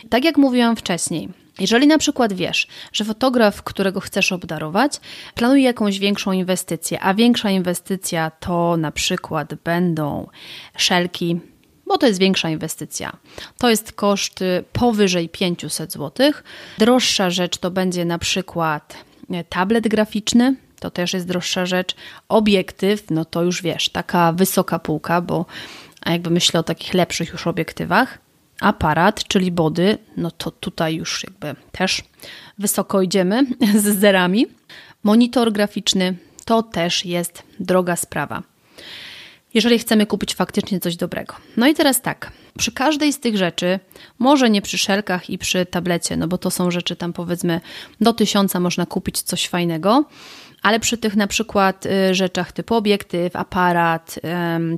Tak 0.09 0.25
jak 0.25 0.37
mówiłam 0.37 0.77
wcześniej, 0.77 1.29
jeżeli 1.61 1.87
na 1.87 1.99
przykład 1.99 2.33
wiesz, 2.33 2.67
że 2.93 3.05
fotograf, 3.05 3.63
którego 3.63 4.01
chcesz 4.01 4.33
obdarować, 4.33 5.01
planuje 5.35 5.63
jakąś 5.63 5.99
większą 5.99 6.33
inwestycję, 6.33 7.01
a 7.01 7.15
większa 7.15 7.51
inwestycja 7.51 8.31
to 8.31 8.77
na 8.77 8.93
przykład 8.93 9.55
będą 9.55 10.29
szelki, 10.77 11.41
bo 11.87 11.99
to 11.99 12.07
jest 12.07 12.21
większa 12.21 12.51
inwestycja. 12.51 13.13
To 13.59 13.71
jest 13.71 13.93
koszt 13.93 14.41
powyżej 14.73 15.29
500 15.29 15.93
zł. 15.93 16.33
Droższa 16.79 17.31
rzecz 17.31 17.59
to 17.59 17.71
będzie 17.71 18.05
na 18.05 18.19
przykład 18.19 18.97
e, 19.31 19.45
tablet 19.45 19.89
graficzny, 19.89 20.57
to 20.81 20.91
też 20.91 21.13
jest 21.13 21.29
droższa 21.29 21.67
rzecz. 21.67 21.95
Obiektyw, 22.29 23.11
no 23.11 23.25
to 23.25 23.43
już 23.43 23.63
wiesz, 23.63 23.89
taka 23.89 24.33
wysoka 24.33 24.79
półka, 24.79 25.21
bo 25.21 25.47
jakby 26.07 26.31
myślę 26.31 26.61
o 26.61 26.63
takich 26.63 26.95
lepszych 26.95 27.33
już 27.33 27.47
obiektywach. 27.47 28.19
Aparat, 28.61 29.25
czyli 29.25 29.53
body, 29.53 29.99
no 30.17 30.31
to 30.31 30.51
tutaj 30.51 30.95
już 30.95 31.25
jakby 31.25 31.55
też 31.73 32.03
wysoko 32.59 33.03
idziemy 33.03 33.47
z 33.83 33.99
zerami. 33.99 34.47
Monitor 35.03 35.53
graficzny 35.53 36.17
to 36.45 36.63
też 36.63 37.05
jest 37.05 37.43
droga 37.61 37.97
sprawa 37.97 38.52
jeżeli 39.55 39.79
chcemy 39.79 40.07
kupić 40.07 40.35
faktycznie 40.35 40.81
coś 40.81 40.97
dobrego. 40.97 41.35
No 41.57 41.69
i 41.69 41.75
teraz 41.75 42.03
tak, 42.03 42.33
przy 42.59 42.73
każdej 42.73 43.13
z 43.13 43.21
tych 43.21 43.37
rzeczy, 43.37 43.81
może 44.19 44.51
nie 44.51 44.63
przy 44.63 44.79
szelkach 44.79 45.31
i 45.31 45.39
przy 45.39 45.67
tablecie, 45.67 46.17
no 46.17 46.29
bo 46.29 46.39
to 46.39 46.51
są 46.51 46.71
rzeczy 46.71 46.97
tam 46.97 47.13
powiedzmy 47.13 47.61
do 48.01 48.13
tysiąca 48.13 48.61
można 48.61 48.87
kupić 48.87 49.23
coś 49.23 49.49
fajnego, 49.49 50.05
ale 50.63 50.81
przy 50.81 50.99
tych 50.99 51.17
na 51.17 51.27
przykład 51.27 51.87
y, 51.87 52.15
rzeczach 52.15 52.53
typu 52.53 52.75
obiektyw, 52.75 53.37
aparat 53.37 54.19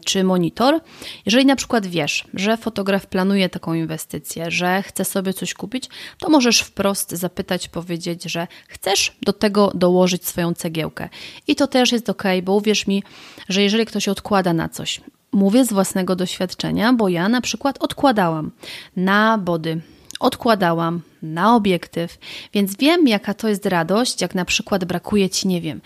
czy 0.05 0.25
monitor, 0.25 0.81
jeżeli 1.27 1.47
na 1.47 1.57
przykład 1.57 1.87
wiesz, 1.87 2.25
że 2.35 2.57
fotograf 2.57 3.07
planuje 3.07 3.49
taką 3.49 3.75
inwestycję, 3.75 4.51
że 4.51 4.83
chce 4.83 5.05
sobie 5.05 5.33
coś 5.33 5.55
kupić, 5.55 5.89
to 6.19 6.29
możesz 6.29 6.61
wprost 6.61 7.11
zapytać, 7.11 7.69
powiedzieć, 7.69 8.23
że 8.25 8.47
chcesz 8.69 9.17
do 9.23 9.33
tego 9.33 9.73
dołożyć 9.75 10.27
swoją 10.27 10.55
cegiełkę. 10.55 11.09
I 11.47 11.57
to 11.57 11.67
też 11.67 11.93
jest 11.93 12.11
ok, 12.11 12.23
bo 12.43 12.55
uwierz 12.55 12.87
mi, 12.87 13.03
że 13.49 13.63
jeżeli 13.63 13.87
ktoś 13.87 14.09
odkłada 14.09 14.53
na 14.53 14.69
coś, 14.69 15.01
mówię 15.33 15.65
z 15.65 15.73
własnego 15.73 16.17
doświadczenia, 16.17 16.93
bo 16.93 17.09
ja 17.09 17.29
na 17.29 17.41
przykład 17.41 17.77
odkładałam 17.83 18.51
na 18.97 19.39
body, 19.39 19.81
odkładałam 20.25 21.01
na 21.23 21.57
obiektyw, 21.57 22.19
więc 22.53 22.77
wiem, 22.77 23.09
jaka 23.09 23.35
to 23.35 23.49
jest 23.49 23.67
radość, 23.67 24.21
jak 24.21 24.35
na 24.35 24.45
przykład 24.45 24.85
brakuje 24.85 25.31
ci, 25.31 25.49
nie 25.49 25.61
wiem, 25.61 25.81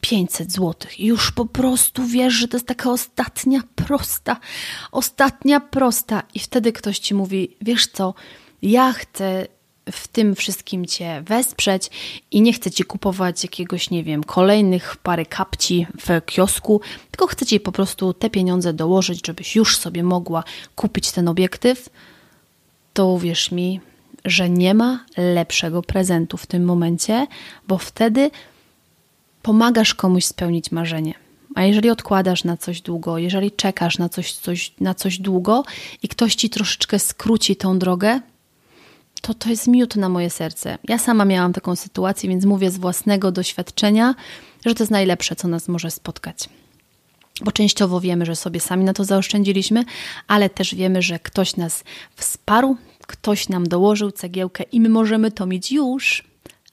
500 0.00 0.52
zł. 0.52 0.74
Już 0.98 1.32
po 1.32 1.46
prostu 1.46 2.06
wiesz, 2.06 2.34
że 2.34 2.48
to 2.48 2.56
jest 2.56 2.66
taka 2.66 2.90
ostatnia 2.90 3.60
prosta, 3.74 4.36
ostatnia 4.92 5.60
prosta. 5.60 6.22
I 6.34 6.38
wtedy 6.38 6.72
ktoś 6.72 6.98
ci 6.98 7.14
mówi: 7.14 7.56
Wiesz 7.60 7.86
co, 7.86 8.14
ja 8.62 8.92
chcę 8.92 9.46
w 9.92 10.08
tym 10.08 10.34
wszystkim 10.34 10.86
Cię 10.86 11.22
wesprzeć 11.26 11.90
i 12.30 12.42
nie 12.42 12.52
chcę 12.52 12.70
Ci 12.70 12.84
kupować 12.84 13.42
jakiegoś, 13.42 13.90
nie 13.90 14.04
wiem, 14.04 14.24
kolejnych 14.24 14.96
pary 14.96 15.26
kapci 15.26 15.86
w 16.06 16.24
kiosku, 16.26 16.80
tylko 17.10 17.26
chcę 17.26 17.46
Ci 17.46 17.60
po 17.60 17.72
prostu 17.72 18.14
te 18.14 18.30
pieniądze 18.30 18.72
dołożyć, 18.72 19.26
żebyś 19.26 19.56
już 19.56 19.76
sobie 19.76 20.02
mogła 20.02 20.44
kupić 20.74 21.12
ten 21.12 21.28
obiektyw, 21.28 21.88
to 22.92 23.06
uwierz 23.06 23.52
mi, 23.52 23.80
że 24.24 24.50
nie 24.50 24.74
ma 24.74 25.04
lepszego 25.16 25.82
prezentu 25.82 26.36
w 26.36 26.46
tym 26.46 26.64
momencie, 26.64 27.26
bo 27.68 27.78
wtedy 27.78 28.30
pomagasz 29.42 29.94
komuś 29.94 30.24
spełnić 30.24 30.72
marzenie. 30.72 31.14
A 31.54 31.62
jeżeli 31.62 31.90
odkładasz 31.90 32.44
na 32.44 32.56
coś 32.56 32.80
długo, 32.80 33.18
jeżeli 33.18 33.52
czekasz 33.52 33.98
na 33.98 34.08
coś, 34.08 34.32
coś, 34.32 34.72
na 34.80 34.94
coś 34.94 35.18
długo 35.18 35.64
i 36.02 36.08
ktoś 36.08 36.34
ci 36.34 36.50
troszeczkę 36.50 36.98
skróci 36.98 37.56
tą 37.56 37.78
drogę, 37.78 38.20
to 39.22 39.34
to 39.34 39.50
jest 39.50 39.68
miód 39.68 39.96
na 39.96 40.08
moje 40.08 40.30
serce. 40.30 40.78
Ja 40.88 40.98
sama 40.98 41.24
miałam 41.24 41.52
taką 41.52 41.76
sytuację, 41.76 42.28
więc 42.28 42.44
mówię 42.44 42.70
z 42.70 42.78
własnego 42.78 43.32
doświadczenia, 43.32 44.14
że 44.66 44.74
to 44.74 44.82
jest 44.82 44.90
najlepsze, 44.90 45.36
co 45.36 45.48
nas 45.48 45.68
może 45.68 45.90
spotkać. 45.90 46.48
Bo 47.40 47.52
częściowo 47.52 48.00
wiemy, 48.00 48.26
że 48.26 48.36
sobie 48.36 48.60
sami 48.60 48.84
na 48.84 48.92
to 48.92 49.04
zaoszczędziliśmy, 49.04 49.84
ale 50.28 50.50
też 50.50 50.74
wiemy, 50.74 51.02
że 51.02 51.18
ktoś 51.18 51.56
nas 51.56 51.84
wsparł, 52.16 52.76
ktoś 53.06 53.48
nam 53.48 53.68
dołożył 53.68 54.10
cegiełkę 54.10 54.64
i 54.72 54.80
my 54.80 54.88
możemy 54.88 55.30
to 55.30 55.46
mieć 55.46 55.72
już, 55.72 56.24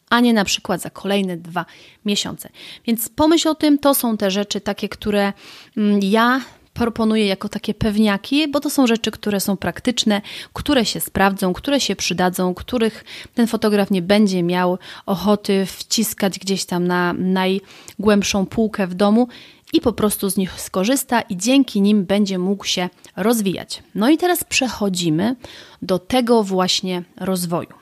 a 0.09 0.19
nie 0.19 0.33
na 0.33 0.45
przykład 0.45 0.81
za 0.81 0.89
kolejne 0.89 1.37
dwa 1.37 1.65
miesiące. 2.05 2.49
Więc 2.87 3.09
pomyśl 3.09 3.47
o 3.47 3.55
tym, 3.55 3.77
to 3.77 3.95
są 3.95 4.17
te 4.17 4.31
rzeczy 4.31 4.61
takie, 4.61 4.89
które 4.89 5.33
mm, 5.77 5.99
ja 6.03 6.41
proponuję 6.73 7.25
jako 7.25 7.49
takie 7.49 7.73
pewniaki, 7.73 8.47
bo 8.47 8.59
to 8.59 8.69
są 8.69 8.87
rzeczy, 8.87 9.11
które 9.11 9.39
są 9.39 9.57
praktyczne, 9.57 10.21
które 10.53 10.85
się 10.85 10.99
sprawdzą, 10.99 11.53
które 11.53 11.79
się 11.79 11.95
przydadzą, 11.95 12.53
których 12.53 13.05
ten 13.33 13.47
fotograf 13.47 13.91
nie 13.91 14.01
będzie 14.01 14.43
miał 14.43 14.77
ochoty 15.05 15.65
wciskać 15.65 16.39
gdzieś 16.39 16.65
tam 16.65 16.87
na 16.87 17.13
najgłębszą 17.13 18.45
półkę 18.45 18.87
w 18.87 18.93
domu 18.93 19.27
i 19.73 19.81
po 19.81 19.93
prostu 19.93 20.29
z 20.29 20.37
nich 20.37 20.61
skorzysta 20.61 21.21
i 21.21 21.37
dzięki 21.37 21.81
nim 21.81 22.05
będzie 22.05 22.39
mógł 22.39 22.65
się 22.65 22.89
rozwijać. 23.15 23.83
No 23.95 24.09
i 24.09 24.17
teraz 24.17 24.43
przechodzimy 24.43 25.35
do 25.81 25.99
tego 25.99 26.43
właśnie 26.43 27.03
rozwoju. 27.17 27.73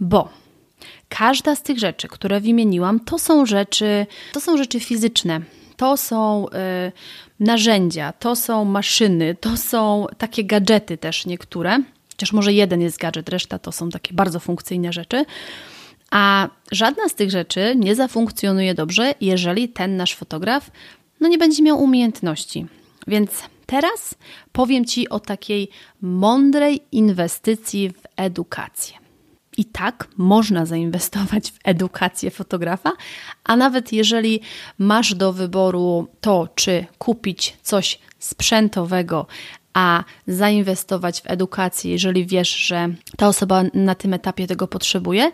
Bo 0.00 0.28
każda 1.08 1.56
z 1.56 1.62
tych 1.62 1.78
rzeczy, 1.78 2.08
które 2.08 2.40
wymieniłam, 2.40 3.00
to 3.00 3.18
są 3.18 3.46
rzeczy, 3.46 4.06
to 4.32 4.40
są 4.40 4.56
rzeczy 4.56 4.80
fizyczne. 4.80 5.40
To 5.76 5.96
są 5.96 6.46
y, 6.48 6.92
narzędzia, 7.40 8.12
to 8.12 8.36
są 8.36 8.64
maszyny, 8.64 9.34
to 9.34 9.56
są 9.56 10.06
takie 10.18 10.44
gadżety 10.44 10.98
też 10.98 11.26
niektóre. 11.26 11.78
Chociaż 12.10 12.32
może 12.32 12.52
jeden 12.52 12.80
jest 12.80 12.98
gadżet, 12.98 13.28
reszta 13.28 13.58
to 13.58 13.72
są 13.72 13.90
takie 13.90 14.14
bardzo 14.14 14.40
funkcyjne 14.40 14.92
rzeczy. 14.92 15.24
A 16.10 16.48
żadna 16.72 17.08
z 17.08 17.14
tych 17.14 17.30
rzeczy 17.30 17.74
nie 17.76 17.94
zafunkcjonuje 17.94 18.74
dobrze, 18.74 19.14
jeżeli 19.20 19.68
ten 19.68 19.96
nasz 19.96 20.14
fotograf 20.14 20.70
no 21.22 21.28
nie 21.28 21.38
będzie 21.38 21.62
miał 21.62 21.82
umiejętności. 21.82 22.66
Więc 23.06 23.30
teraz 23.66 24.14
powiem 24.52 24.84
Ci 24.84 25.08
o 25.08 25.20
takiej 25.20 25.68
mądrej 26.00 26.80
inwestycji 26.92 27.90
w 27.90 28.02
edukację. 28.16 28.94
I 29.56 29.64
tak 29.64 30.08
można 30.16 30.66
zainwestować 30.66 31.50
w 31.50 31.58
edukację 31.64 32.30
fotografa, 32.30 32.92
a 33.44 33.56
nawet 33.56 33.92
jeżeli 33.92 34.40
masz 34.78 35.14
do 35.14 35.32
wyboru 35.32 36.08
to, 36.20 36.48
czy 36.54 36.86
kupić 36.98 37.56
coś 37.62 37.98
sprzętowego, 38.18 39.26
a 39.74 40.04
zainwestować 40.26 41.20
w 41.20 41.30
edukację, 41.30 41.90
jeżeli 41.90 42.26
wiesz, 42.26 42.56
że 42.56 42.88
ta 43.16 43.28
osoba 43.28 43.62
na 43.74 43.94
tym 43.94 44.14
etapie 44.14 44.46
tego 44.46 44.68
potrzebuje, 44.68 45.32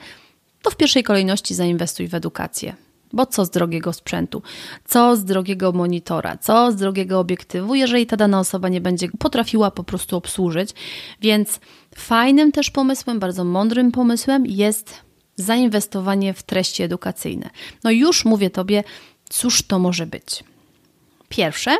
to 0.63 0.71
w 0.71 0.77
pierwszej 0.77 1.03
kolejności 1.03 1.55
zainwestuj 1.55 2.09
w 2.09 2.15
edukację. 2.15 2.88
Bo 3.13 3.27
co 3.27 3.45
z 3.45 3.51
drogiego 3.51 3.93
sprzętu, 3.93 4.43
co 4.85 5.17
z 5.17 5.25
drogiego 5.25 5.73
monitora, 5.73 6.37
co 6.37 6.73
z 6.73 6.77
drogiego 6.77 7.21
obiektywu, 7.21 7.75
jeżeli 7.75 8.07
ta 8.07 8.17
dana 8.17 8.41
osoba 8.41 8.69
nie 8.69 8.81
będzie 8.81 9.09
potrafiła 9.19 9.71
po 9.71 9.85
prostu 9.85 10.17
obsłużyć. 10.17 10.71
Więc 11.21 11.61
fajnym 11.95 12.53
też 12.53 12.71
pomysłem, 12.71 13.19
bardzo 13.19 13.45
mądrym 13.45 13.93
pomysłem 13.93 14.47
jest 14.47 14.95
zainwestowanie 15.37 16.35
w 16.35 16.43
treści 16.43 16.83
edukacyjne. 16.83 17.51
No 17.85 17.91
już 17.91 18.25
mówię 18.25 18.51
Tobie, 18.51 18.85
cóż 19.29 19.63
to 19.63 19.79
może 19.79 20.07
być. 20.07 20.45
Pierwsze, 21.29 21.77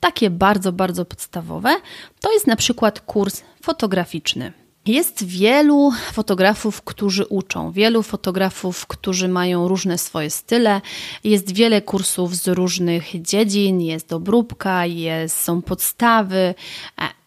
takie 0.00 0.30
bardzo, 0.30 0.72
bardzo 0.72 1.04
podstawowe, 1.04 1.76
to 2.20 2.32
jest 2.32 2.46
na 2.46 2.56
przykład 2.56 3.00
kurs 3.00 3.42
fotograficzny. 3.62 4.52
Jest 4.88 5.24
wielu 5.24 5.92
fotografów, 6.12 6.82
którzy 6.82 7.26
uczą, 7.26 7.72
wielu 7.72 8.02
fotografów, 8.02 8.86
którzy 8.86 9.28
mają 9.28 9.68
różne 9.68 9.98
swoje 9.98 10.30
style. 10.30 10.80
Jest 11.24 11.54
wiele 11.54 11.82
kursów 11.82 12.36
z 12.36 12.48
różnych 12.48 13.22
dziedzin, 13.22 13.80
jest 13.80 14.12
obróbka, 14.12 14.86
jest, 14.86 15.40
są 15.40 15.62
podstawy. 15.62 16.38
E, 16.38 16.54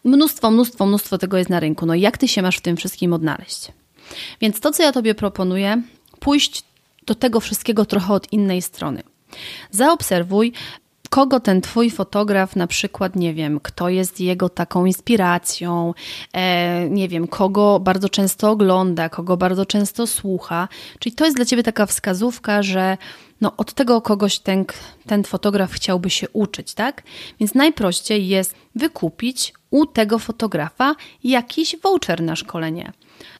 mnóstwo, 0.04 0.50
mnóstwo, 0.50 0.86
mnóstwo 0.86 1.18
tego 1.18 1.38
jest 1.38 1.50
na 1.50 1.60
rynku. 1.60 1.86
No 1.86 1.94
jak 1.94 2.18
ty 2.18 2.28
się 2.28 2.42
masz 2.42 2.56
w 2.56 2.60
tym 2.60 2.76
wszystkim 2.76 3.12
odnaleźć? 3.12 3.72
Więc 4.40 4.60
to, 4.60 4.70
co 4.70 4.82
ja 4.82 4.92
tobie 4.92 5.14
proponuję, 5.14 5.82
pójść 6.20 6.64
do 7.06 7.14
tego 7.14 7.40
wszystkiego 7.40 7.84
trochę 7.84 8.14
od 8.14 8.32
innej 8.32 8.62
strony. 8.62 9.02
Zaobserwuj, 9.70 10.52
kogo 11.12 11.40
ten 11.40 11.60
twój 11.60 11.90
fotograf, 11.90 12.56
na 12.56 12.66
przykład, 12.66 13.16
nie 13.16 13.34
wiem, 13.34 13.60
kto 13.60 13.88
jest 13.88 14.20
jego 14.20 14.48
taką 14.48 14.84
inspiracją, 14.84 15.94
e, 16.32 16.90
nie 16.90 17.08
wiem, 17.08 17.28
kogo 17.28 17.80
bardzo 17.80 18.08
często 18.08 18.50
ogląda, 18.50 19.08
kogo 19.08 19.36
bardzo 19.36 19.66
często 19.66 20.06
słucha. 20.06 20.68
Czyli 20.98 21.14
to 21.14 21.24
jest 21.24 21.36
dla 21.36 21.44
ciebie 21.44 21.62
taka 21.62 21.86
wskazówka, 21.86 22.62
że 22.62 22.96
no, 23.40 23.56
od 23.56 23.72
tego 23.72 24.00
kogoś 24.00 24.38
ten, 24.38 24.64
ten 25.06 25.24
fotograf 25.24 25.72
chciałby 25.72 26.10
się 26.10 26.28
uczyć, 26.28 26.74
tak? 26.74 27.02
Więc 27.40 27.54
najprościej 27.54 28.28
jest 28.28 28.54
wykupić 28.74 29.54
u 29.70 29.86
tego 29.86 30.18
fotografa 30.18 30.94
jakiś 31.24 31.76
voucher 31.82 32.22
na 32.22 32.36
szkolenie 32.36 32.92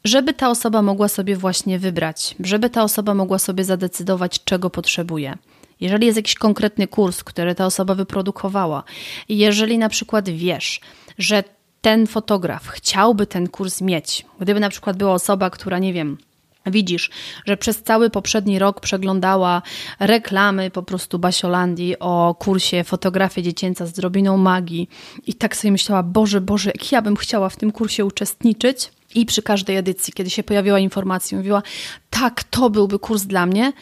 żeby 0.04 0.34
ta 0.34 0.50
osoba 0.50 0.82
mogła 0.82 1.08
sobie 1.08 1.36
właśnie 1.36 1.78
wybrać, 1.78 2.34
żeby 2.40 2.70
ta 2.70 2.82
osoba 2.82 3.14
mogła 3.14 3.38
sobie 3.38 3.64
zadecydować, 3.64 4.44
czego 4.44 4.70
potrzebuje. 4.70 5.38
Jeżeli 5.82 6.06
jest 6.06 6.16
jakiś 6.16 6.34
konkretny 6.34 6.86
kurs, 6.86 7.24
który 7.24 7.54
ta 7.54 7.66
osoba 7.66 7.94
wyprodukowała, 7.94 8.82
jeżeli 9.28 9.78
na 9.78 9.88
przykład 9.88 10.28
wiesz, 10.28 10.80
że 11.18 11.44
ten 11.80 12.06
fotograf 12.06 12.68
chciałby 12.68 13.26
ten 13.26 13.48
kurs 13.48 13.80
mieć, 13.80 14.26
gdyby 14.40 14.60
na 14.60 14.68
przykład 14.68 14.96
była 14.96 15.12
osoba, 15.12 15.50
która 15.50 15.78
nie 15.78 15.92
wiem, 15.92 16.18
Widzisz, 16.66 17.10
że 17.46 17.56
przez 17.56 17.82
cały 17.82 18.10
poprzedni 18.10 18.58
rok 18.58 18.80
przeglądała 18.80 19.62
reklamy 20.00 20.70
po 20.70 20.82
prostu 20.82 21.18
Basiolandii 21.18 21.98
o 21.98 22.34
kursie 22.38 22.84
fotografia 22.84 23.42
dziecięca 23.42 23.86
z 23.86 23.92
drobiną 23.92 24.36
magii 24.36 24.88
i 25.26 25.34
tak 25.34 25.56
sobie 25.56 25.72
myślała, 25.72 26.02
Boże, 26.02 26.40
Boże, 26.40 26.70
jak 26.74 26.92
ja 26.92 27.02
bym 27.02 27.16
chciała 27.16 27.48
w 27.48 27.56
tym 27.56 27.72
kursie 27.72 28.04
uczestniczyć. 28.04 28.92
I 29.14 29.26
przy 29.26 29.42
każdej 29.42 29.76
edycji, 29.76 30.12
kiedy 30.12 30.30
się 30.30 30.42
pojawiła 30.42 30.78
informacja, 30.78 31.38
mówiła, 31.38 31.62
tak, 32.10 32.44
to 32.44 32.70
byłby 32.70 32.98
kurs 32.98 33.22
dla 33.22 33.46
mnie 33.46 33.72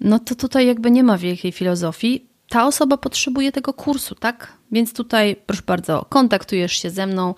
no 0.00 0.18
to 0.18 0.34
tutaj 0.34 0.66
jakby 0.66 0.90
nie 0.90 1.04
ma 1.04 1.18
wielkiej 1.18 1.52
filozofii. 1.52 2.28
Ta 2.48 2.66
osoba 2.66 2.96
potrzebuje 2.96 3.52
tego 3.52 3.72
kursu, 3.72 4.14
tak? 4.14 4.52
Więc 4.72 4.92
tutaj, 4.92 5.36
proszę 5.46 5.62
bardzo, 5.66 6.06
kontaktujesz 6.08 6.72
się 6.72 6.90
ze 6.90 7.06
mną, 7.06 7.34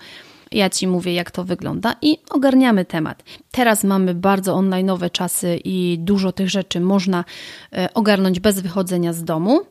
ja 0.51 0.69
Ci 0.69 0.87
mówię, 0.87 1.13
jak 1.13 1.31
to 1.31 1.43
wygląda 1.43 1.95
i 2.01 2.17
ogarniamy 2.29 2.85
temat. 2.85 3.23
Teraz 3.51 3.83
mamy 3.83 4.15
bardzo 4.15 4.55
online'owe 4.55 5.11
czasy 5.11 5.59
i 5.63 5.97
dużo 5.99 6.31
tych 6.31 6.49
rzeczy 6.49 6.79
można 6.79 7.25
e, 7.73 7.93
ogarnąć 7.93 8.39
bez 8.39 8.59
wychodzenia 8.59 9.13
z 9.13 9.23
domu. 9.23 9.61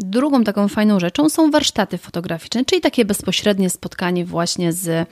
Drugą 0.00 0.44
taką 0.44 0.68
fajną 0.68 1.00
rzeczą 1.00 1.28
są 1.28 1.50
warsztaty 1.50 1.98
fotograficzne, 1.98 2.64
czyli 2.64 2.80
takie 2.80 3.04
bezpośrednie 3.04 3.70
spotkanie 3.70 4.24
właśnie 4.24 4.72
z 4.72 5.08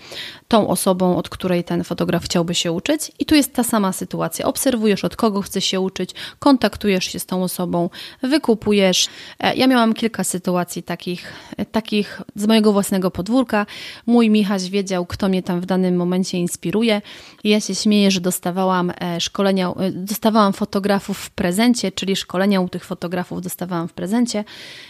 tą 0.48 0.68
osobą, 0.68 1.16
od 1.16 1.28
której 1.28 1.64
ten 1.64 1.84
fotograf 1.84 2.24
chciałby 2.24 2.54
się 2.54 2.72
uczyć. 2.72 3.12
I 3.18 3.26
tu 3.26 3.34
jest 3.34 3.54
ta 3.54 3.64
sama 3.64 3.92
sytuacja. 3.92 4.46
Obserwujesz, 4.46 5.04
od 5.04 5.16
kogo 5.16 5.42
chce 5.42 5.60
się 5.60 5.80
uczyć, 5.80 6.10
kontaktujesz 6.38 7.04
się 7.04 7.18
z 7.18 7.26
tą 7.26 7.42
osobą, 7.42 7.90
wykupujesz. 8.22 9.08
E, 9.40 9.56
ja 9.56 9.66
miałam 9.66 9.94
kilka 9.94 10.24
sytuacji 10.24 10.82
takich, 10.82 11.32
e, 11.56 11.64
takich 11.64 12.22
z 12.36 12.46
mojego 12.46 12.72
własnego 12.72 13.10
podwórka. 13.10 13.66
Mój 14.06 14.30
Michaś 14.30 14.70
wiedział, 14.70 15.06
kto 15.06 15.28
mnie 15.28 15.42
tam 15.42 15.60
w 15.60 15.66
danym 15.66 15.96
momencie 15.96 16.38
inspiruje. 16.38 17.02
Ja 17.44 17.60
się 17.60 17.74
śmieję, 17.74 18.10
że 18.10 18.20
dostawałam 18.20 18.92
e, 19.00 19.20
szkolenia, 19.20 19.72
dostawałam 19.92 20.52
fotografów 20.52 21.18
w 21.18 21.30
prezencie, 21.30 21.92
czyli 21.92 22.16
szkolenia 22.16 22.60
u 22.60 22.68
tych 22.68 22.84
fotografów 22.84 23.42
dostawałam 23.42 23.88
w 23.88 23.92
prezencie. 23.92 24.44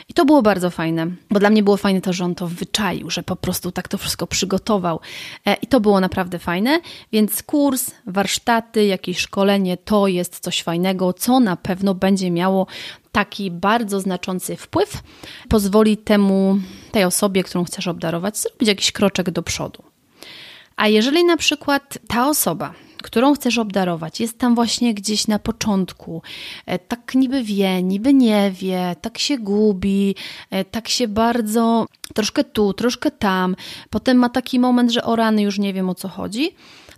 I 0.09 0.15
to 0.15 0.25
było 0.25 0.43
bardzo 0.43 0.71
fajne, 0.71 1.07
bo 1.31 1.41
dla 1.41 1.51
mnie 1.51 1.63
było 1.63 1.77
fajne 1.77 2.01
to, 2.01 2.13
że 2.13 2.25
on 2.25 2.35
to 2.35 2.47
wyczaił, 2.47 3.11
że 3.11 3.23
po 3.23 3.37
prostu 3.37 3.73
tak 3.73 3.89
to 3.89 3.99
wszystko 3.99 4.27
przygotował. 4.27 5.01
E, 5.47 5.55
I 5.55 5.67
to 5.67 5.81
było 5.81 6.01
naprawdę 6.01 6.39
fajne, 6.39 6.81
więc 7.13 7.43
kurs, 7.43 7.91
warsztaty, 8.07 8.85
jakieś 8.85 9.19
szkolenie 9.19 9.77
to 9.77 10.07
jest 10.07 10.41
coś 10.41 10.63
fajnego, 10.63 11.13
co 11.13 11.41
na 11.41 11.57
pewno 11.57 11.95
będzie 11.95 12.31
miało 12.31 12.67
taki 13.13 13.51
bardzo 13.51 14.01
znaczący 14.01 14.57
wpływ, 14.57 15.03
pozwoli 15.49 15.97
temu, 15.97 16.59
tej 16.93 17.05
osobie, 17.05 17.43
którą 17.43 17.65
chcesz 17.65 17.89
obdarować, 17.89 18.39
zrobić 18.39 18.69
jakiś 18.69 18.93
kroczek 18.93 19.31
do 19.31 19.43
przodu. 19.43 19.83
A 20.77 20.89
jeżeli 20.89 21.25
na 21.25 21.37
przykład 21.37 21.99
ta 22.09 22.29
osoba, 22.29 22.75
którą 23.07 23.35
chcesz 23.35 23.59
obdarować, 23.59 24.21
jest 24.21 24.39
tam 24.39 24.55
właśnie 24.55 24.95
gdzieś 24.95 25.29
na 25.29 25.39
początku, 25.39 26.23
e, 26.67 26.79
tak 26.79 27.15
niby 27.15 27.43
wie, 27.43 27.83
niby 27.83 28.15
nie 28.15 28.51
wie, 28.51 28.97
tak 29.01 29.19
się 29.19 29.39
gubi, 29.39 30.15
e, 30.51 30.65
tak 30.65 30.89
się 30.89 31.09
bardzo 31.09 31.87
troszkę 32.15 32.45
tu, 32.45 32.73
troszkę 32.73 33.11
tam, 33.11 33.57
potem 33.91 34.17
ma 34.17 34.29
taki 34.29 34.61
moment, 34.61 34.91
że 34.91 35.03
o 35.05 35.17
rany 35.17 35.43
już 35.43 35.59
nie 35.59 35.75
wiem 35.75 35.89
o 35.91 35.95
co 35.95 36.09
chodzi, 36.09 36.51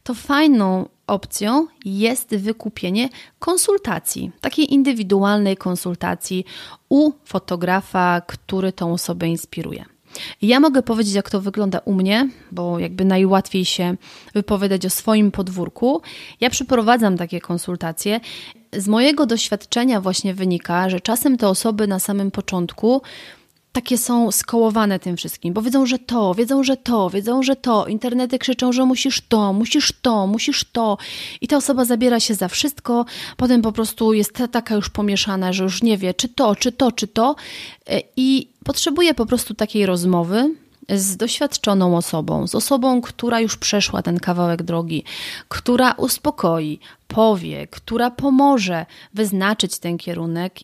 to 0.02 0.14
fajną 0.14 0.88
opcją 1.06 1.66
jest 1.84 2.36
wykupienie 2.36 3.08
konsultacji, 3.38 4.30
takiej 4.40 4.74
indywidualnej 4.74 5.56
konsultacji 5.56 6.44
u 6.88 7.12
fotografa, 7.24 8.20
który 8.20 8.72
tą 8.72 8.92
osobę 8.92 9.28
inspiruje. 9.28 9.84
Ja 10.42 10.60
mogę 10.60 10.82
powiedzieć, 10.82 11.14
jak 11.14 11.30
to 11.30 11.40
wygląda 11.40 11.78
u 11.78 11.94
mnie, 11.94 12.28
bo 12.52 12.78
jakby 12.78 13.04
najłatwiej 13.04 13.64
się 13.64 13.96
wypowiadać 14.34 14.86
o 14.86 14.90
swoim 14.90 15.30
podwórku. 15.30 16.02
Ja 16.40 16.50
przeprowadzam 16.50 17.16
takie 17.16 17.40
konsultacje. 17.40 18.20
Z 18.72 18.88
mojego 18.88 19.26
doświadczenia 19.26 20.00
właśnie 20.00 20.34
wynika, 20.34 20.90
że 20.90 21.00
czasem 21.00 21.36
te 21.36 21.48
osoby 21.48 21.86
na 21.86 21.98
samym 21.98 22.30
początku 22.30 23.02
takie 23.78 23.98
są 23.98 24.32
skołowane 24.32 24.98
tym 24.98 25.16
wszystkim, 25.16 25.54
bo 25.54 25.62
wiedzą, 25.62 25.86
że 25.86 25.98
to, 25.98 26.34
wiedzą, 26.34 26.62
że 26.62 26.76
to, 26.76 27.10
wiedzą, 27.10 27.42
że 27.42 27.56
to. 27.56 27.86
Internety 27.86 28.38
krzyczą, 28.38 28.72
że 28.72 28.84
musisz 28.84 29.20
to, 29.28 29.52
musisz 29.52 29.92
to, 30.02 30.26
musisz 30.26 30.64
to. 30.72 30.98
I 31.40 31.48
ta 31.48 31.56
osoba 31.56 31.84
zabiera 31.84 32.20
się 32.20 32.34
za 32.34 32.48
wszystko, 32.48 33.04
potem 33.36 33.62
po 33.62 33.72
prostu 33.72 34.12
jest 34.12 34.32
taka 34.52 34.74
już 34.74 34.90
pomieszana, 34.90 35.52
że 35.52 35.64
już 35.64 35.82
nie 35.82 35.98
wie, 35.98 36.14
czy 36.14 36.28
to, 36.28 36.56
czy 36.56 36.72
to, 36.72 36.92
czy 36.92 37.08
to. 37.08 37.36
E, 37.86 38.02
I 38.16 38.48
potrzebuje 38.64 39.14
po 39.14 39.26
prostu 39.26 39.54
takiej 39.54 39.86
rozmowy, 39.86 40.54
z 40.88 41.16
doświadczoną 41.16 41.96
osobą, 41.96 42.46
z 42.46 42.54
osobą, 42.54 43.00
która 43.00 43.40
już 43.40 43.56
przeszła 43.56 44.02
ten 44.02 44.18
kawałek 44.18 44.62
drogi, 44.62 45.04
która 45.48 45.92
uspokoi, 45.92 46.80
powie, 47.08 47.66
która 47.66 48.10
pomoże 48.10 48.86
wyznaczyć 49.14 49.78
ten 49.78 49.98
kierunek 49.98 50.54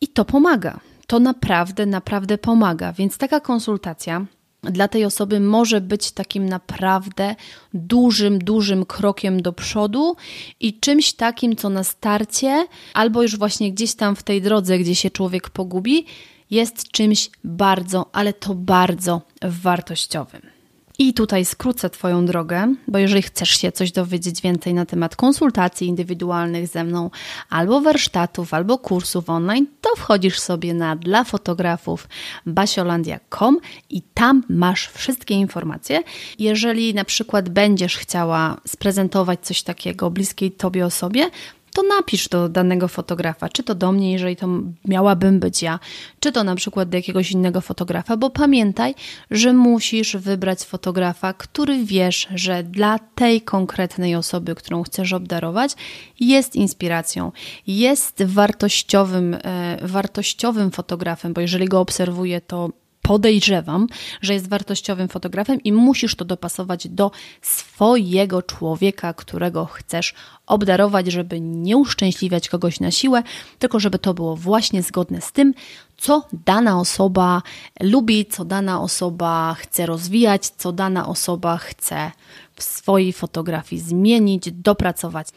i 0.00 0.08
to 0.08 0.24
pomaga 0.24 0.80
to 1.06 1.20
naprawdę, 1.20 1.86
naprawdę 1.86 2.38
pomaga. 2.38 2.92
Więc 2.92 3.18
taka 3.18 3.40
konsultacja 3.40 4.26
dla 4.62 4.88
tej 4.88 5.04
osoby 5.04 5.40
może 5.40 5.80
być 5.80 6.12
takim 6.12 6.48
naprawdę 6.48 7.36
dużym, 7.74 8.38
dużym 8.38 8.86
krokiem 8.86 9.42
do 9.42 9.52
przodu 9.52 10.16
i 10.60 10.80
czymś 10.80 11.12
takim, 11.12 11.56
co 11.56 11.68
na 11.68 11.84
starcie, 11.84 12.66
albo 12.94 13.22
już 13.22 13.36
właśnie 13.38 13.72
gdzieś 13.72 13.94
tam 13.94 14.16
w 14.16 14.22
tej 14.22 14.42
drodze, 14.42 14.78
gdzie 14.78 14.94
się 14.94 15.10
człowiek 15.10 15.50
pogubi, 15.50 16.06
jest 16.50 16.90
czymś 16.90 17.30
bardzo, 17.44 18.10
ale 18.12 18.32
to 18.32 18.54
bardzo 18.54 19.22
wartościowym. 19.42 20.51
I 20.98 21.14
tutaj 21.14 21.44
skrócę 21.44 21.90
Twoją 21.90 22.26
drogę, 22.26 22.74
bo 22.88 22.98
jeżeli 22.98 23.22
chcesz 23.22 23.50
się 23.50 23.72
coś 23.72 23.92
dowiedzieć 23.92 24.40
więcej 24.40 24.74
na 24.74 24.86
temat 24.86 25.16
konsultacji 25.16 25.86
indywidualnych 25.86 26.68
ze 26.68 26.84
mną, 26.84 27.10
albo 27.50 27.80
warsztatów, 27.80 28.54
albo 28.54 28.78
kursów 28.78 29.30
online, 29.30 29.66
to 29.80 29.90
wchodzisz 29.96 30.38
sobie 30.38 30.74
na 30.74 30.96
dla 30.96 31.24
fotografów 31.24 32.08
basiolandia.com 32.46 33.58
i 33.90 34.02
tam 34.02 34.42
masz 34.48 34.88
wszystkie 34.88 35.34
informacje. 35.34 36.02
Jeżeli 36.38 36.94
na 36.94 37.04
przykład 37.04 37.48
będziesz 37.48 37.96
chciała 37.96 38.60
sprezentować 38.66 39.40
coś 39.40 39.62
takiego 39.62 40.10
bliskiej 40.10 40.52
Tobie 40.52 40.86
osobie, 40.86 41.30
to 41.72 41.82
napisz 41.82 42.28
do 42.28 42.48
danego 42.48 42.88
fotografa, 42.88 43.48
czy 43.48 43.62
to 43.62 43.74
do 43.74 43.92
mnie, 43.92 44.12
jeżeli 44.12 44.36
to 44.36 44.48
miałabym 44.84 45.40
być 45.40 45.62
ja, 45.62 45.78
czy 46.20 46.32
to 46.32 46.44
na 46.44 46.54
przykład 46.54 46.88
do 46.88 46.96
jakiegoś 46.96 47.30
innego 47.30 47.60
fotografa, 47.60 48.16
bo 48.16 48.30
pamiętaj, 48.30 48.94
że 49.30 49.52
musisz 49.52 50.16
wybrać 50.16 50.64
fotografa, 50.64 51.32
który 51.32 51.84
wiesz, 51.84 52.28
że 52.34 52.62
dla 52.62 52.98
tej 52.98 53.40
konkretnej 53.40 54.14
osoby, 54.14 54.54
którą 54.54 54.82
chcesz 54.82 55.12
obdarować, 55.12 55.72
jest 56.20 56.56
inspiracją, 56.56 57.32
jest 57.66 58.22
wartościowym, 58.24 59.36
e, 59.44 59.78
wartościowym 59.82 60.70
fotografem, 60.70 61.32
bo 61.32 61.40
jeżeli 61.40 61.68
go 61.68 61.80
obserwuję, 61.80 62.40
to 62.40 62.70
podejrzewam, 63.02 63.86
że 64.20 64.34
jest 64.34 64.48
wartościowym 64.48 65.08
fotografem 65.08 65.62
i 65.62 65.72
musisz 65.72 66.14
to 66.14 66.24
dopasować 66.24 66.88
do 66.88 67.10
swojego 67.42 68.42
człowieka, 68.42 69.14
którego 69.14 69.66
chcesz 69.66 70.14
obdarować, 70.46 71.06
żeby 71.06 71.40
nie 71.40 71.76
uszczęśliwiać 71.76 72.48
kogoś 72.48 72.80
na 72.80 72.90
siłę, 72.90 73.22
tylko 73.58 73.80
żeby 73.80 73.98
to 73.98 74.14
było 74.14 74.36
właśnie 74.36 74.82
zgodne 74.82 75.20
z 75.20 75.32
tym, 75.32 75.54
co 75.96 76.26
dana 76.44 76.80
osoba 76.80 77.42
lubi, 77.80 78.26
co 78.26 78.44
dana 78.44 78.80
osoba 78.80 79.54
chce 79.58 79.86
rozwijać, 79.86 80.46
co 80.46 80.72
dana 80.72 81.08
osoba 81.08 81.56
chce 81.56 82.10
w 82.56 82.62
swojej 82.62 83.12
fotografii 83.12 83.82
zmienić, 83.82 84.52
dopracować. 84.52 85.28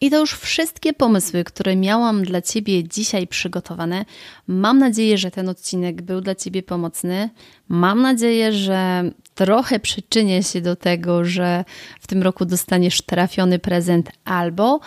I 0.00 0.10
to 0.10 0.20
już 0.20 0.32
wszystkie 0.32 0.92
pomysły, 0.92 1.44
które 1.44 1.76
miałam 1.76 2.24
dla 2.24 2.42
Ciebie 2.42 2.88
dzisiaj 2.88 3.26
przygotowane. 3.26 4.04
Mam 4.46 4.78
nadzieję, 4.78 5.18
że 5.18 5.30
ten 5.30 5.48
odcinek 5.48 6.02
był 6.02 6.20
dla 6.20 6.34
Ciebie 6.34 6.62
pomocny. 6.62 7.30
Mam 7.68 8.02
nadzieję, 8.02 8.52
że 8.52 9.10
trochę 9.34 9.80
przyczynię 9.80 10.42
się 10.42 10.60
do 10.60 10.76
tego, 10.76 11.24
że 11.24 11.64
w 12.00 12.06
tym 12.06 12.22
roku 12.22 12.44
dostaniesz 12.44 13.02
trafiony 13.02 13.58
prezent 13.58 14.10
albo 14.24 14.80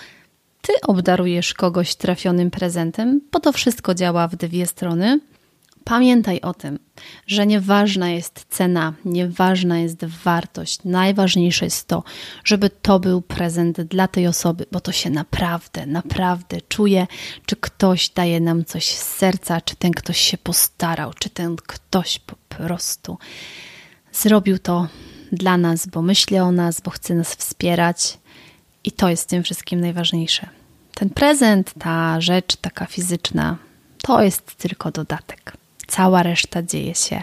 Ty 0.62 0.74
obdarujesz 0.84 1.54
kogoś 1.54 1.96
trafionym 1.96 2.52
prezentem, 2.52 3.22
bo 3.32 3.39
to 3.39 3.52
wszystko 3.52 3.93
działa 3.93 4.28
w 4.28 4.36
dwie 4.36 4.65
strony. 4.65 5.20
Pamiętaj 5.88 6.41
o 6.41 6.54
tym, 6.54 6.80
że 7.28 7.45
nieważna 7.45 8.10
jest 8.10 8.45
cena, 8.50 8.93
nieważna 9.06 9.80
jest 9.80 10.06
wartość. 10.06 10.80
Najważniejsze 10.86 11.65
jest 11.65 11.88
to, 11.88 12.04
żeby 12.43 12.69
to 12.69 13.00
był 13.00 13.21
prezent 13.21 13.82
dla 13.82 14.08
tej 14.08 14.28
osoby, 14.28 14.65
bo 14.71 14.80
to 14.80 14.91
się 14.91 15.10
naprawdę, 15.10 15.86
naprawdę 15.86 16.62
czuje, 16.62 17.08
czy 17.45 17.56
ktoś 17.56 18.10
daje 18.10 18.39
nam 18.39 18.65
coś 18.65 18.86
z 18.86 19.15
serca, 19.15 19.62
czy 19.62 19.76
ten 19.76 19.91
ktoś 19.91 20.17
się 20.17 20.38
postarał, 20.38 21.13
czy 21.13 21.30
ten 21.30 21.56
ktoś 21.56 22.19
po 22.19 22.36
prostu 22.36 23.17
zrobił 24.12 24.60
to 24.60 24.88
dla 25.32 25.58
nas, 25.58 25.88
bo 25.88 26.02
myśli 26.02 26.39
o 26.39 26.52
nas, 26.52 26.82
bo 26.82 26.91
chce 26.91 27.15
nas 27.15 27.36
wspierać. 27.36 28.17
I 28.84 28.91
to 28.91 29.10
jest 29.10 29.30
tym 29.30 29.43
wszystkim 29.43 29.82
najważniejsze. 29.82 30.50
Ten 30.93 31.10
prezent, 31.10 31.73
ta 31.80 32.21
rzecz 32.21 32.56
taka 32.56 32.86
fizyczna, 32.86 33.58
to 33.97 34.23
jest 34.23 34.56
tylko 34.56 34.91
dodatek. 34.91 35.57
Cała 35.88 36.23
reszta 36.23 36.63
dzieje 36.63 36.95
się 36.95 37.21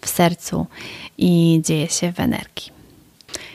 w 0.00 0.08
sercu 0.08 0.66
i 1.18 1.60
dzieje 1.64 1.88
się 1.88 2.12
w 2.12 2.20
energii. 2.20 2.72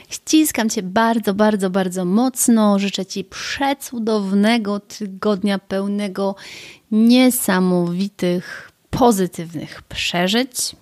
Ściskam 0.08 0.70
Cię 0.70 0.82
bardzo, 0.82 1.34
bardzo, 1.34 1.70
bardzo 1.70 2.04
mocno. 2.04 2.78
Życzę 2.78 3.06
Ci 3.06 3.24
przecudownego 3.24 4.80
tygodnia 4.80 5.58
pełnego 5.58 6.34
niesamowitych, 6.90 8.72
pozytywnych 8.90 9.82
przeżyć, 9.82 10.76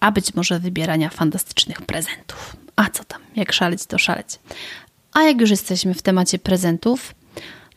a 0.00 0.12
być 0.12 0.34
może 0.34 0.58
wybierania 0.58 1.08
fantastycznych 1.08 1.82
prezentów. 1.82 2.56
A 2.76 2.90
co 2.90 3.04
tam, 3.04 3.20
jak 3.36 3.52
szaleć, 3.52 3.86
to 3.86 3.98
szaleć. 3.98 4.38
A 5.12 5.22
jak 5.22 5.40
już 5.40 5.50
jesteśmy 5.50 5.94
w 5.94 6.02
temacie 6.02 6.38
prezentów, 6.38 7.14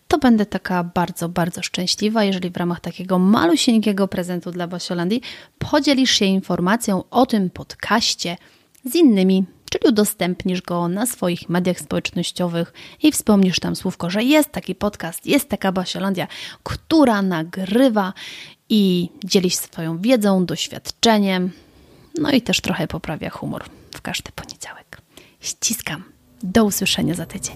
to 0.08 0.18
będę 0.18 0.46
taka 0.46 0.84
bardzo, 0.84 1.30
bardzo 1.30 1.62
szczęśliwa, 1.62 2.24
jeżeli 2.24 2.50
w 2.50 2.58
ramach 2.58 2.80
takiego 2.80 3.20
malusieńkiego 3.20 4.08
prezentu 4.08 4.52
dla 4.52 4.68
Basiolandii 4.68 5.22
podzielisz 5.60 6.12
się 6.12 6.26
informacją 6.26 7.04
o 7.10 7.26
tym 7.26 7.50
podcaście 7.50 8.38
z 8.86 8.96
innymi, 8.96 9.46
czyli 9.70 9.90
udostępnisz 9.90 10.62
go 10.62 10.88
na 10.88 11.06
swoich 11.06 11.50
mediach 11.50 11.80
społecznościowych 11.80 12.74
i 13.04 13.12
wspomnisz 13.12 13.60
tam 13.60 13.76
słówko, 13.76 14.10
że 14.10 14.24
jest 14.24 14.50
taki 14.50 14.76
podcast, 14.76 15.26
jest 15.26 15.50
taka 15.50 15.72
Basiolandia, 15.72 16.28
która 16.64 17.22
nagrywa 17.22 18.14
i 18.70 19.10
dzieli 19.24 19.50
się 19.50 19.58
swoją 19.58 19.98
wiedzą, 19.98 20.46
doświadczeniem, 20.46 21.52
no 22.18 22.32
i 22.32 22.42
też 22.42 22.62
trochę 22.62 22.88
poprawia 22.88 23.30
humor 23.30 23.64
w 23.96 24.02
każdy 24.02 24.32
poniedziałek. 24.32 25.02
Ściskam. 25.40 26.04
Do 26.44 26.66
usłyszenia 26.66 27.14
za 27.14 27.26
tydzień. 27.26 27.56